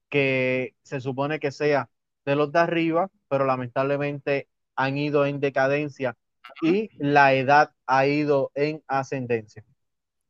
que 0.09 0.75
se 0.83 1.01
supone 1.01 1.41
que 1.41 1.53
sea 1.53 1.89
de 2.25 2.37
los 2.37 2.53
de 2.53 2.61
arriba, 2.61 3.11
pero 3.29 3.45
lamentablemente 3.45 4.49
han 4.77 4.97
ido 4.99 5.27
en 5.27 5.41
decadencia 5.41 6.17
y 6.63 6.91
la 6.99 7.35
edad 7.35 7.71
ha 7.87 8.07
ido 8.07 8.51
en 8.55 8.83
ascendencia. 8.87 9.65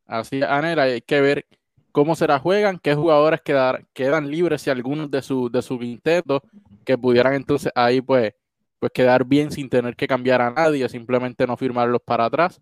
Así, 0.06 0.42
Anel, 0.42 0.78
hay 0.78 1.00
que 1.00 1.20
ver 1.20 1.46
cómo 1.92 2.14
se 2.14 2.26
la 2.26 2.38
juegan, 2.38 2.78
qué 2.78 2.94
jugadores 2.94 3.40
quedar, 3.40 3.86
quedan 3.92 4.30
libres 4.30 4.66
y 4.66 4.70
algunos 4.70 5.10
de 5.10 5.22
su, 5.22 5.50
de 5.50 5.62
su 5.62 5.78
quinteto 5.78 6.42
que 6.84 6.98
pudieran 6.98 7.34
entonces 7.34 7.72
ahí 7.74 8.00
pues, 8.00 8.34
pues 8.78 8.92
quedar 8.92 9.24
bien 9.24 9.50
sin 9.50 9.68
tener 9.68 9.96
que 9.96 10.08
cambiar 10.08 10.40
a 10.40 10.50
nadie, 10.50 10.88
simplemente 10.88 11.46
no 11.46 11.56
firmarlos 11.56 12.00
para 12.04 12.26
atrás. 12.26 12.60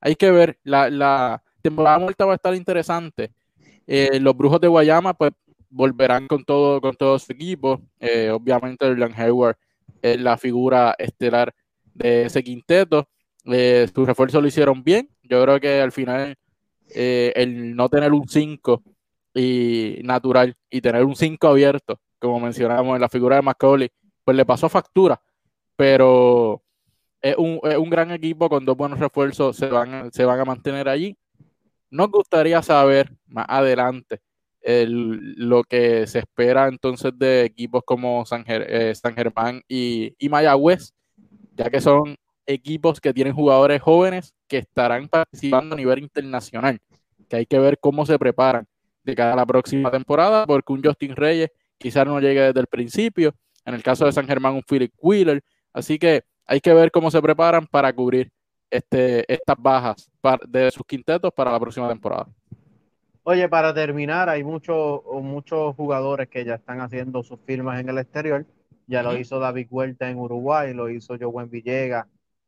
Hay 0.00 0.16
que 0.16 0.30
ver, 0.30 0.58
la, 0.64 0.90
la 0.90 1.42
temporada 1.62 1.98
muerta 1.98 2.26
va 2.26 2.32
a 2.32 2.36
estar 2.36 2.54
interesante. 2.54 3.32
Eh, 3.86 4.18
los 4.20 4.36
Brujos 4.36 4.60
de 4.60 4.68
Guayama 4.68 5.14
pues 5.14 5.32
volverán 5.70 6.26
con 6.26 6.44
todo, 6.44 6.80
con 6.80 6.94
todo 6.94 7.18
su 7.18 7.32
equipo. 7.32 7.80
Eh, 8.00 8.30
obviamente, 8.30 8.86
Erlang 8.86 9.14
Hayward 9.16 9.56
es 10.02 10.20
la 10.20 10.36
figura 10.36 10.94
estelar 10.98 11.54
de 11.94 12.24
ese 12.26 12.42
quinteto. 12.42 13.08
Eh, 13.46 13.88
sus 13.94 14.06
refuerzos 14.06 14.42
lo 14.42 14.48
hicieron 14.48 14.82
bien. 14.82 15.08
Yo 15.22 15.42
creo 15.42 15.60
que 15.60 15.80
al 15.80 15.92
final 15.92 16.36
eh, 16.94 17.32
el 17.36 17.74
no 17.74 17.88
tener 17.88 18.12
un 18.12 18.28
5 18.28 18.82
y 19.34 20.00
natural 20.04 20.56
y 20.70 20.80
tener 20.80 21.04
un 21.04 21.16
5 21.16 21.48
abierto, 21.48 22.00
como 22.18 22.40
mencionamos 22.40 22.94
en 22.94 23.00
la 23.00 23.08
figura 23.08 23.36
de 23.36 23.42
Macaulay, 23.42 23.90
pues 24.24 24.36
le 24.36 24.44
pasó 24.44 24.68
factura. 24.68 25.20
Pero 25.76 26.62
es 27.20 27.36
un, 27.36 27.60
es 27.64 27.76
un 27.76 27.90
gran 27.90 28.10
equipo 28.10 28.48
con 28.48 28.64
dos 28.64 28.76
buenos 28.76 28.98
refuerzos, 28.98 29.56
se 29.56 29.66
van, 29.66 30.12
se 30.12 30.24
van 30.24 30.40
a 30.40 30.44
mantener 30.44 30.88
allí. 30.88 31.16
Nos 31.90 32.10
gustaría 32.10 32.62
saber 32.62 33.12
más 33.26 33.46
adelante 33.48 34.20
lo 34.66 35.62
que 35.64 36.06
se 36.06 36.20
espera 36.20 36.68
entonces 36.68 37.12
de 37.16 37.44
equipos 37.44 37.82
como 37.84 38.24
San, 38.24 38.44
eh, 38.46 38.94
San 38.94 39.14
Germán 39.14 39.62
y, 39.68 40.14
y 40.18 40.28
Mayagüez, 40.28 40.92
ya 41.56 41.70
que 41.70 41.80
son 41.80 42.16
equipos 42.46 43.00
que 43.00 43.14
tienen 43.14 43.34
jugadores 43.34 43.80
jóvenes 43.80 44.34
que 44.46 44.58
estarán 44.58 45.08
participando 45.08 45.74
a 45.74 45.78
nivel 45.78 46.00
internacional, 46.00 46.78
que 47.28 47.36
hay 47.36 47.46
que 47.46 47.58
ver 47.58 47.78
cómo 47.78 48.04
se 48.04 48.18
preparan 48.18 48.66
de 49.02 49.14
cara 49.14 49.32
a 49.32 49.36
la 49.36 49.46
próxima 49.46 49.90
temporada, 49.90 50.46
porque 50.46 50.72
un 50.72 50.82
Justin 50.82 51.16
Reyes 51.16 51.50
quizás 51.78 52.06
no 52.06 52.20
llegue 52.20 52.40
desde 52.40 52.60
el 52.60 52.66
principio, 52.66 53.34
en 53.64 53.74
el 53.74 53.82
caso 53.82 54.04
de 54.04 54.12
San 54.12 54.26
Germán 54.26 54.54
un 54.54 54.62
Philip 54.62 54.92
Wheeler, 55.00 55.42
así 55.72 55.98
que 55.98 56.22
hay 56.46 56.60
que 56.60 56.74
ver 56.74 56.90
cómo 56.90 57.10
se 57.10 57.20
preparan 57.22 57.66
para 57.66 57.92
cubrir 57.92 58.30
este, 58.70 59.32
estas 59.32 59.56
bajas 59.58 60.10
de 60.48 60.70
sus 60.70 60.84
quintetos 60.86 61.32
para 61.32 61.52
la 61.52 61.60
próxima 61.60 61.88
temporada. 61.88 62.26
Oye, 63.22 63.48
para 63.48 63.72
terminar, 63.72 64.28
hay 64.28 64.44
muchos 64.44 65.00
muchos 65.22 65.74
jugadores 65.76 66.28
que 66.28 66.44
ya 66.44 66.56
están 66.56 66.80
haciendo 66.80 67.22
sus 67.22 67.38
firmas 67.40 67.80
en 67.80 67.88
el 67.88 67.98
exterior. 67.98 68.44
Ya 68.86 69.02
lo 69.02 69.16
hizo 69.16 69.38
David 69.38 69.66
Huerta 69.70 70.08
en 70.08 70.18
Uruguay, 70.18 70.74
lo 70.74 70.90
hizo 70.90 71.16
Joven 71.18 71.50
Villegas, 71.50 72.06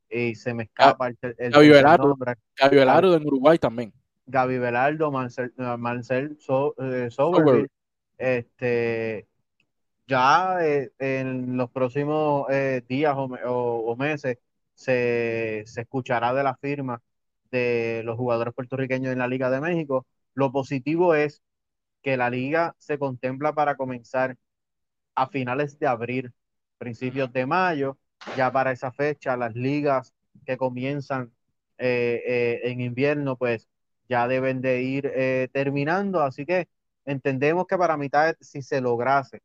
y 0.08 0.34
se 0.34 0.54
me 0.54 0.64
escapa 0.64 1.08
el, 1.08 1.16
el, 1.38 1.52
Gaby 1.52 1.68
Velardo, 1.68 2.16
Gaby 2.56 2.76
Velardo 2.76 3.16
en 3.16 3.26
Uruguay 3.26 3.58
también. 3.58 3.92
Gaby 4.26 4.58
Velardo, 4.58 5.10
Marcel, 5.10 5.52
Marcel 5.56 6.36
eh, 6.78 7.08
este, 8.18 9.26
ya 10.06 10.58
eh, 10.64 10.90
en 10.98 11.56
los 11.56 11.70
próximos 11.70 12.46
eh, 12.50 12.82
días 12.88 13.14
o, 13.16 13.96
meses 13.98 14.38
se, 14.74 15.62
se, 15.66 15.80
escuchará 15.80 16.34
de 16.34 16.42
la 16.42 16.56
firma 16.56 17.00
de 17.50 18.02
los 18.04 18.16
jugadores 18.16 18.54
puertorriqueños 18.54 19.12
en 19.12 19.18
la 19.18 19.28
Liga 19.28 19.50
de 19.50 19.60
México. 19.60 20.06
Lo 20.34 20.52
positivo 20.52 21.14
es 21.14 21.42
que 22.02 22.16
la 22.16 22.30
liga 22.30 22.74
se 22.78 22.98
contempla 22.98 23.54
para 23.54 23.76
comenzar 23.76 24.36
a 25.16 25.26
finales 25.26 25.78
de 25.78 25.86
abril, 25.88 26.32
principios 26.78 27.32
de 27.32 27.46
mayo, 27.46 27.98
ya 28.36 28.52
para 28.52 28.72
esa 28.72 28.92
fecha 28.92 29.36
las 29.36 29.54
ligas 29.54 30.14
que 30.44 30.56
comienzan 30.56 31.32
eh, 31.78 32.22
eh, 32.26 32.60
en 32.70 32.80
invierno 32.80 33.36
pues 33.36 33.68
ya 34.08 34.28
deben 34.28 34.60
de 34.60 34.82
ir 34.82 35.10
eh, 35.14 35.48
terminando, 35.52 36.22
así 36.22 36.46
que 36.46 36.68
entendemos 37.04 37.66
que 37.66 37.76
para 37.76 37.96
mitad, 37.96 38.36
si 38.40 38.62
se 38.62 38.80
lograse 38.80 39.42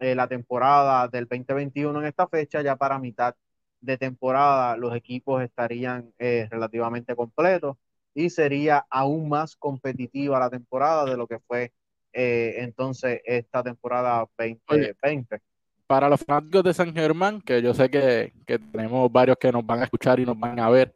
la 0.00 0.28
temporada 0.28 1.08
del 1.08 1.26
2021 1.26 1.98
en 2.00 2.06
esta 2.06 2.28
fecha, 2.28 2.62
ya 2.62 2.76
para 2.76 3.00
mitad 3.00 3.34
de 3.80 3.98
temporada 3.98 4.76
los 4.76 4.94
equipos 4.94 5.42
estarían 5.42 6.12
relativamente 6.18 7.16
completos 7.16 7.76
y 8.14 8.30
sería 8.30 8.86
aún 8.90 9.28
más 9.28 9.56
competitiva 9.56 10.38
la 10.38 10.50
temporada 10.50 11.04
de 11.04 11.16
lo 11.16 11.26
que 11.26 11.40
fue 11.40 11.72
entonces 12.12 13.20
esta 13.24 13.62
temporada 13.62 14.26
2020 14.38 15.40
para 15.88 16.10
los 16.10 16.20
fanáticos 16.20 16.62
de 16.62 16.74
San 16.74 16.94
Germán, 16.94 17.40
que 17.40 17.62
yo 17.62 17.72
sé 17.72 17.88
que, 17.90 18.32
tenemos 18.70 19.10
varios 19.10 19.38
que 19.38 19.50
nos 19.50 19.64
van 19.64 19.80
a 19.80 19.84
escuchar 19.84 20.20
y 20.20 20.26
nos 20.26 20.38
van 20.38 20.60
a 20.60 20.68
ver, 20.68 20.94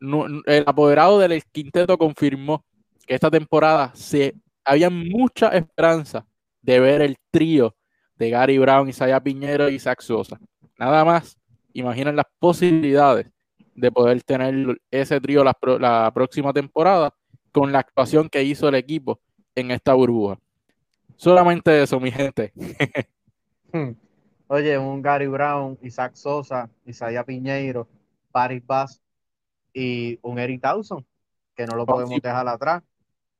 el 0.00 0.64
apoderado 0.66 1.20
del 1.20 1.40
quinteto 1.44 1.96
confirmó 1.96 2.64
que 3.06 3.14
esta 3.14 3.30
temporada 3.30 3.92
se 3.94 4.34
había 4.64 4.90
mucha 4.90 5.50
esperanza 5.50 6.26
de 6.60 6.80
ver 6.80 7.00
el 7.00 7.16
trío 7.30 7.76
de 8.16 8.30
Gary 8.30 8.58
Brown, 8.58 8.88
Isaiah 8.88 9.22
Piñero 9.22 9.68
y 9.68 9.76
Isaac 9.76 10.02
Sosa. 10.02 10.38
Nada 10.76 11.04
más, 11.04 11.38
imaginen 11.72 12.16
las 12.16 12.26
posibilidades 12.40 13.30
de 13.76 13.92
poder 13.92 14.20
tener 14.24 14.80
ese 14.90 15.20
trío 15.20 15.44
la, 15.44 15.56
la 15.78 16.10
próxima 16.12 16.52
temporada 16.52 17.14
con 17.52 17.70
la 17.70 17.78
actuación 17.78 18.28
que 18.28 18.42
hizo 18.42 18.68
el 18.68 18.74
equipo 18.74 19.20
en 19.58 19.70
esta 19.70 19.94
burbuja. 19.94 20.38
Solamente 21.16 21.82
eso, 21.82 21.98
mi 22.00 22.10
gente. 22.10 22.52
Hmm. 23.72 23.90
Oye, 24.46 24.78
un 24.78 25.02
Gary 25.02 25.26
Brown, 25.26 25.78
Isaac 25.82 26.14
Sosa, 26.14 26.70
Isaiah 26.86 27.22
Piñeiro, 27.22 27.86
Paris 28.32 28.62
Bass 28.66 29.02
y 29.74 30.18
un 30.22 30.38
Eric 30.38 30.62
Dawson, 30.62 31.04
que 31.54 31.66
no 31.66 31.76
lo 31.76 31.84
podemos 31.84 32.18
dejar 32.22 32.48
atrás. 32.48 32.82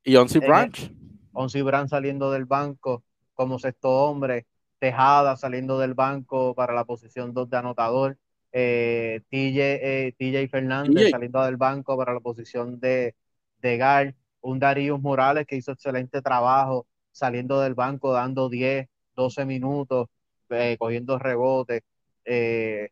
Y 0.05 0.17
Onsi 0.17 0.39
Branch. 0.39 0.93
Onsi 1.33 1.63
Branch 1.63 1.89
saliendo 1.89 2.31
del 2.31 2.45
banco 2.45 3.03
como 3.33 3.59
sexto 3.59 3.91
hombre, 3.91 4.47
Tejada 4.79 5.37
saliendo 5.37 5.79
del 5.79 5.95
banco 5.95 6.55
para 6.55 6.73
la 6.73 6.85
posición 6.85 7.33
2 7.33 7.51
de 7.51 7.57
anotador, 7.57 8.19
eh, 8.53 9.23
TJ, 9.29 10.15
eh, 10.19 10.49
Fernández 10.49 11.11
saliendo 11.11 11.43
del 11.43 11.57
banco 11.57 11.97
para 11.97 12.15
la 12.15 12.21
posición 12.21 12.79
de, 12.79 13.15
de 13.61 13.77
Gar, 13.77 14.15
un 14.49 14.59
Darío 14.59 14.99
Morales 14.99 15.47
que 15.47 15.57
hizo 15.57 15.73
excelente 15.73 16.23
trabajo 16.23 16.87
saliendo 17.13 17.61
del 17.61 17.75
banco, 17.75 18.13
dando 18.13 18.49
10, 18.49 18.89
12 19.15 19.45
minutos, 19.45 20.09
eh, 20.51 20.77
cogiendo 20.79 21.19
rebotes. 21.19 21.83
Eh, 22.25 22.91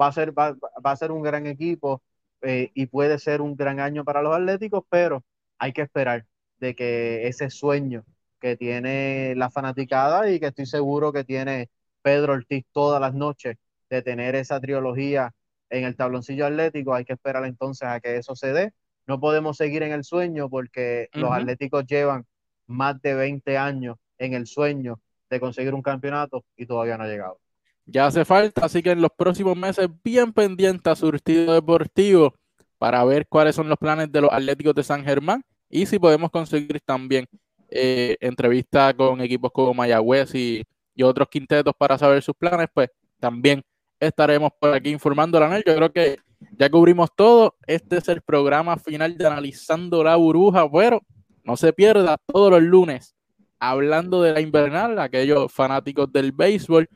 va 0.00 0.08
a 0.08 0.12
ser, 0.12 0.32
va, 0.38 0.56
a 0.84 0.96
ser 0.96 1.12
un 1.12 1.22
gran 1.22 1.46
equipo 1.46 2.02
eh, 2.42 2.70
y 2.74 2.86
puede 2.86 3.18
ser 3.18 3.40
un 3.40 3.56
gran 3.56 3.80
año 3.80 4.04
para 4.04 4.22
los 4.22 4.34
Atléticos, 4.34 4.84
pero 4.88 5.24
hay 5.58 5.72
que 5.72 5.82
esperar 5.82 6.26
de 6.58 6.74
que 6.74 7.28
ese 7.28 7.50
sueño 7.50 8.04
que 8.40 8.56
tiene 8.56 9.34
la 9.36 9.50
fanaticada 9.50 10.30
y 10.30 10.40
que 10.40 10.48
estoy 10.48 10.66
seguro 10.66 11.12
que 11.12 11.24
tiene 11.24 11.70
Pedro 12.02 12.34
Ortiz 12.34 12.64
todas 12.72 13.00
las 13.00 13.14
noches 13.14 13.56
de 13.90 14.02
tener 14.02 14.34
esa 14.34 14.60
trilogía 14.60 15.32
en 15.70 15.84
el 15.84 15.96
tabloncillo 15.96 16.46
atlético, 16.46 16.94
hay 16.94 17.04
que 17.04 17.14
esperar 17.14 17.44
entonces 17.46 17.88
a 17.88 18.00
que 18.00 18.16
eso 18.16 18.34
se 18.36 18.52
dé. 18.52 18.72
No 19.06 19.20
podemos 19.20 19.56
seguir 19.56 19.82
en 19.82 19.92
el 19.92 20.04
sueño 20.04 20.48
porque 20.48 21.08
los 21.12 21.32
atléticos 21.32 21.84
llevan 21.86 22.24
más 22.66 23.00
de 23.02 23.14
20 23.14 23.58
años 23.58 23.96
en 24.18 24.34
el 24.34 24.46
sueño 24.46 25.00
de 25.28 25.40
conseguir 25.40 25.74
un 25.74 25.82
campeonato 25.82 26.44
y 26.56 26.66
todavía 26.66 26.96
no 26.96 27.04
ha 27.04 27.08
llegado. 27.08 27.38
Ya 27.84 28.06
hace 28.06 28.24
falta, 28.24 28.64
así 28.64 28.82
que 28.82 28.92
en 28.92 29.00
los 29.00 29.10
próximos 29.16 29.56
meses 29.56 29.88
bien 30.04 30.32
pendiente 30.32 30.88
a 30.88 30.94
surtido 30.94 31.54
deportivo 31.54 32.34
para 32.78 33.04
ver 33.04 33.26
cuáles 33.26 33.56
son 33.56 33.68
los 33.68 33.78
planes 33.78 34.10
de 34.12 34.20
los 34.20 34.32
Atléticos 34.32 34.74
de 34.74 34.84
San 34.84 35.04
Germán 35.04 35.44
y 35.68 35.86
si 35.86 35.98
podemos 35.98 36.30
conseguir 36.30 36.80
también 36.84 37.26
eh, 37.70 38.16
entrevistas 38.20 38.94
con 38.94 39.20
equipos 39.20 39.50
como 39.52 39.72
Mayagüez 39.72 40.34
y, 40.34 40.62
y, 40.94 41.02
otros 41.02 41.28
quintetos 41.28 41.74
para 41.76 41.96
saber 41.96 42.22
sus 42.22 42.34
planes, 42.34 42.68
pues 42.72 42.90
también 43.18 43.62
estaremos 43.98 44.52
por 44.60 44.74
aquí 44.74 44.90
informando 44.90 45.38
a 45.38 45.58
Yo 45.58 45.74
creo 45.74 45.92
que 45.92 46.18
ya 46.58 46.70
cubrimos 46.70 47.10
todo. 47.14 47.56
Este 47.66 47.98
es 47.98 48.08
el 48.08 48.22
programa 48.22 48.76
final 48.76 49.16
de 49.16 49.26
Analizando 49.26 50.02
la 50.04 50.16
Burbuja, 50.16 50.70
pero 50.70 51.00
no 51.44 51.56
se 51.56 51.72
pierda 51.72 52.16
todos 52.26 52.50
los 52.50 52.62
lunes 52.62 53.14
hablando 53.58 54.22
de 54.22 54.32
la 54.32 54.40
invernal, 54.40 54.98
aquellos 54.98 55.52
fanáticos 55.52 56.12
del 56.12 56.32
béisbol, 56.32 56.88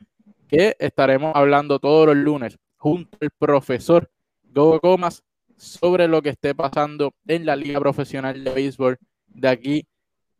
que 0.47 0.75
estaremos 0.79 1.33
hablando 1.35 1.79
todos 1.79 2.07
los 2.07 2.17
lunes 2.17 2.57
junto 2.77 3.17
al 3.21 3.29
profesor 3.37 4.09
Gogo 4.43 4.79
Comas 4.79 5.23
sobre 5.57 6.07
lo 6.07 6.21
que 6.21 6.29
esté 6.29 6.53
pasando 6.55 7.13
en 7.27 7.45
la 7.45 7.55
Liga 7.55 7.79
Profesional 7.79 8.43
de 8.43 8.51
Béisbol 8.51 8.97
de 9.27 9.47
aquí 9.47 9.87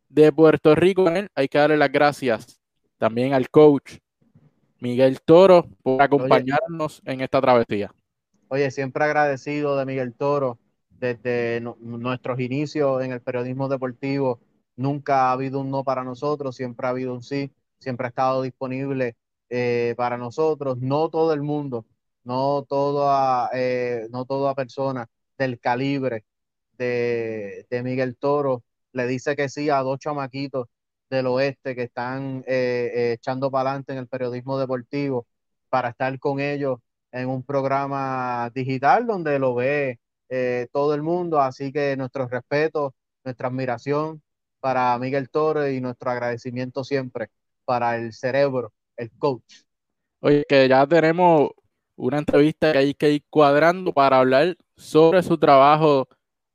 de 0.08 0.32
Puerto 0.32 0.74
Rico. 0.74 1.10
Hay 1.34 1.48
que 1.48 1.58
darle 1.58 1.76
las 1.76 1.92
gracias 1.92 2.60
también 2.98 3.34
al 3.34 3.48
coach 3.50 3.98
Miguel 4.80 5.20
Toro 5.22 5.66
por 5.82 6.00
acompañarnos 6.02 7.02
en 7.04 7.20
esta 7.20 7.40
travesía. 7.40 7.92
Oye, 8.48 8.70
siempre 8.70 9.04
agradecido 9.04 9.76
de 9.76 9.84
Miguel 9.84 10.14
Toro 10.14 10.58
desde 10.90 11.60
nuestros 11.60 12.40
inicios 12.40 13.02
en 13.02 13.12
el 13.12 13.20
periodismo 13.20 13.68
deportivo. 13.68 14.40
Nunca 14.76 15.28
ha 15.28 15.32
habido 15.32 15.60
un 15.60 15.70
no 15.70 15.84
para 15.84 16.04
nosotros, 16.04 16.56
siempre 16.56 16.86
ha 16.86 16.90
habido 16.90 17.12
un 17.14 17.22
sí, 17.22 17.52
siempre 17.78 18.06
ha 18.06 18.08
estado 18.08 18.42
disponible 18.42 19.16
eh, 19.50 19.94
para 19.96 20.16
nosotros. 20.16 20.78
No 20.78 21.10
todo 21.10 21.32
el 21.34 21.42
mundo, 21.42 21.86
no 22.24 22.64
toda, 22.68 23.50
eh, 23.54 24.08
no 24.10 24.24
toda 24.24 24.54
persona 24.54 25.08
del 25.36 25.60
calibre 25.60 26.24
de, 26.78 27.66
de, 27.70 27.82
Miguel 27.82 28.16
Toro 28.16 28.64
le 28.92 29.06
dice 29.06 29.36
que 29.36 29.48
sí 29.48 29.70
a 29.70 29.78
dos 29.82 29.98
chamaquitos 30.00 30.68
del 31.10 31.26
oeste 31.26 31.74
que 31.74 31.84
están 31.84 32.44
eh, 32.46 33.12
echando 33.14 33.50
para 33.50 33.70
adelante 33.70 33.92
en 33.92 33.98
el 33.98 34.08
periodismo 34.08 34.58
deportivo 34.58 35.26
para 35.68 35.90
estar 35.90 36.18
con 36.18 36.40
ellos 36.40 36.78
en 37.12 37.28
un 37.28 37.42
programa 37.42 38.50
digital 38.54 39.06
donde 39.06 39.38
lo 39.38 39.54
ve 39.54 39.98
eh, 40.28 40.68
todo 40.72 40.94
el 40.94 41.02
mundo. 41.02 41.40
Así 41.40 41.72
que 41.72 41.96
nuestro 41.96 42.28
respeto, 42.28 42.94
nuestra 43.24 43.48
admiración 43.48 44.22
para 44.60 44.98
Miguel 44.98 45.30
Torres 45.30 45.74
y 45.74 45.80
nuestro 45.80 46.10
agradecimiento 46.10 46.84
siempre 46.84 47.28
para 47.64 47.96
el 47.96 48.12
cerebro, 48.12 48.72
el 48.96 49.10
coach. 49.18 49.62
Oye, 50.20 50.44
que 50.48 50.68
ya 50.68 50.86
tenemos 50.86 51.50
una 51.96 52.18
entrevista 52.18 52.72
que 52.72 52.78
hay 52.78 52.94
que 52.94 53.10
ir 53.12 53.24
cuadrando 53.30 53.92
para 53.92 54.18
hablar 54.18 54.56
sobre 54.76 55.22
su 55.22 55.38
trabajo 55.38 56.08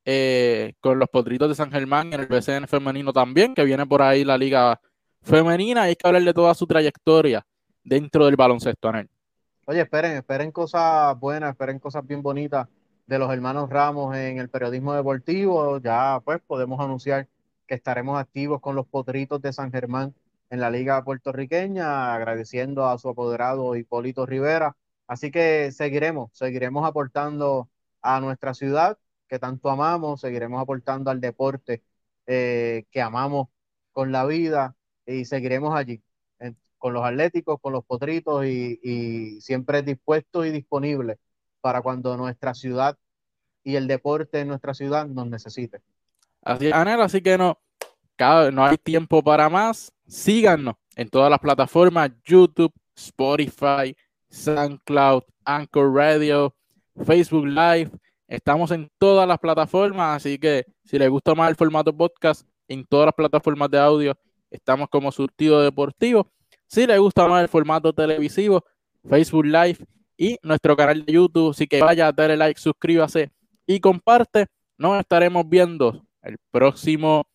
eh, 0.06 0.74
con 0.82 1.00
los 1.00 1.10
Potritos 1.10 1.50
de 1.50 1.56
San 1.56 1.72
Germán 1.72 2.12
en 2.14 2.22
el 2.22 2.28
BCN 2.28 2.68
femenino 2.68 3.14
también, 3.14 3.54
que 3.54 3.64
viene 3.64 3.86
por 3.86 4.02
ahí 4.02 4.24
la 4.26 4.38
liga 4.38 4.80
femenina. 5.22 5.84
Hay 5.84 5.96
que 5.96 6.08
hablar 6.08 6.24
de 6.24 6.34
toda 6.34 6.54
su 6.54 6.68
trayectoria 6.68 7.46
dentro 7.84 8.26
del 8.26 8.36
baloncesto, 8.36 8.90
Anel. 8.90 9.10
Oye, 9.66 9.82
esperen, 9.82 10.18
esperen 10.18 10.52
cosas 10.52 11.18
buenas, 11.20 11.52
esperen 11.52 11.80
cosas 11.80 12.06
bien 12.06 12.22
bonitas 12.22 12.68
de 13.08 13.18
los 13.18 13.32
hermanos 13.32 13.70
Ramos 13.70 14.16
en 14.16 14.38
el 14.38 14.50
periodismo 14.50 14.94
deportivo. 14.94 15.80
Ya 15.80 16.20
pues 16.26 16.42
podemos 16.42 16.80
anunciar 16.82 17.30
que 17.66 17.76
estaremos 17.76 18.20
activos 18.20 18.60
con 18.60 18.76
los 18.76 18.86
Potritos 18.88 19.42
de 19.42 19.54
San 19.54 19.72
Germán 19.72 20.14
en 20.50 20.60
la 20.60 20.70
liga 20.70 21.04
puertorriqueña, 21.04 22.14
agradeciendo 22.14 22.86
a 22.88 22.98
su 22.98 23.08
apoderado 23.10 23.76
Hipólito 23.78 24.26
Rivera. 24.26 24.76
Así 25.08 25.32
que 25.32 25.72
seguiremos, 25.72 26.32
seguiremos 26.34 26.86
aportando 26.86 27.70
a 28.02 28.20
nuestra 28.20 28.54
ciudad 28.54 28.98
que 29.30 29.40
tanto 29.40 29.70
amamos, 29.70 30.22
seguiremos 30.22 30.62
aportando 30.62 31.10
al 31.10 31.22
deporte 31.22 31.84
eh, 32.28 32.86
que 32.92 33.02
amamos 33.02 33.48
con 33.94 34.12
la 34.12 34.26
vida 34.26 34.76
y 35.06 35.26
seguiremos 35.26 35.76
allí 35.76 36.04
con 36.84 36.94
los 36.94 37.06
atléticos, 37.06 37.62
con 37.62 37.72
los 37.72 37.86
potritos 37.86 38.46
y, 38.46 39.40
siempre 39.40 39.82
dispuestos 39.84 40.46
y 40.46 40.52
disponibles 40.52 41.18
para 41.62 41.82
cuando 41.82 42.18
nuestra 42.18 42.54
ciudad 42.54 42.98
y 43.64 43.78
el 43.78 43.88
deporte 43.88 44.42
en 44.42 44.50
nuestra 44.50 44.74
ciudad 44.74 45.08
nos 45.08 45.28
necesite. 45.28 45.80
Así 46.42 46.68
es, 46.68 46.74
Anel, 46.74 47.00
así 47.00 47.22
que 47.22 47.38
no, 47.38 47.58
no 48.52 48.66
hay 48.66 48.78
tiempo 48.78 49.24
para 49.24 49.48
más. 49.48 49.94
Síganos 50.06 50.76
en 50.98 51.08
todas 51.08 51.30
las 51.30 51.40
plataformas, 51.40 52.12
YouTube, 52.26 52.74
Spotify, 52.98 53.96
SoundCloud, 54.30 55.24
Anchor 55.46 55.96
Radio, 55.96 56.54
Facebook 57.06 57.46
Live. 57.46 57.92
Estamos 58.28 58.72
en 58.72 58.92
todas 58.98 59.26
las 59.26 59.40
plataformas, 59.40 60.18
así 60.18 60.38
que 60.38 60.66
si 60.84 61.00
les 61.00 61.10
gusta 61.10 61.34
más 61.34 61.50
el 61.50 61.56
formato 61.56 61.96
podcast, 61.96 62.46
en 62.68 62.84
todas 62.86 63.06
las 63.06 63.16
plataformas 63.16 63.72
de 63.72 63.80
audio 63.80 64.18
estamos 64.52 64.90
como 64.90 65.14
surtido 65.14 65.62
deportivo. 65.62 66.30
Si 66.74 66.88
les 66.88 67.00
gusta 67.00 67.28
más 67.28 67.44
el 67.44 67.50
formato 67.50 67.94
televisivo, 67.94 68.66
Facebook 69.08 69.46
Live 69.46 69.78
y 70.18 70.40
nuestro 70.42 70.76
canal 70.76 71.06
de 71.06 71.14
YouTube. 71.14 71.52
Así 71.52 71.68
que 71.68 71.80
vaya, 71.80 72.12
darle 72.12 72.36
like, 72.36 72.60
suscríbase 72.60 73.32
y 73.68 73.80
comparte. 73.80 74.48
Nos 74.80 75.00
estaremos 75.00 75.48
viendo 75.48 76.04
el 76.24 76.40
próximo 76.50 77.28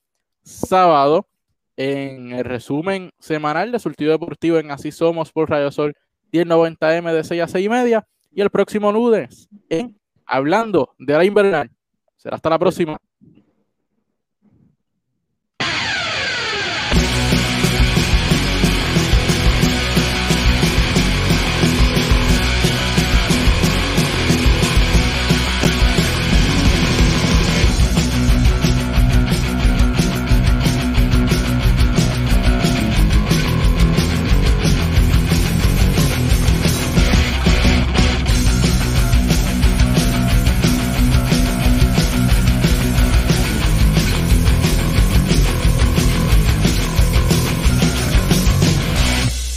sábado 0.43 1.29
en 1.77 2.33
el 2.33 2.45
resumen 2.45 3.13
semanal 3.21 3.71
de 3.71 3.79
Surtido 3.79 4.11
Deportivo 4.11 4.59
en 4.59 4.73
Así 4.73 4.91
Somos 4.91 5.31
por 5.31 5.49
Radio 5.49 5.71
Sol 5.71 5.95
1090M 6.33 7.13
de 7.13 7.23
6 7.23 7.43
a 7.43 7.47
6 7.47 7.65
y 7.65 7.69
media. 7.69 8.09
Y 8.33 8.41
el 8.41 8.51
próximo 8.51 8.91
lunes 8.91 9.49
en 9.69 10.01
Hablando 10.27 10.97
de 10.99 11.17
la 11.17 11.25
Invernal. 11.25 11.71
Será 12.17 12.35
hasta 12.35 12.51
la 12.51 12.59
próxima. 12.59 12.99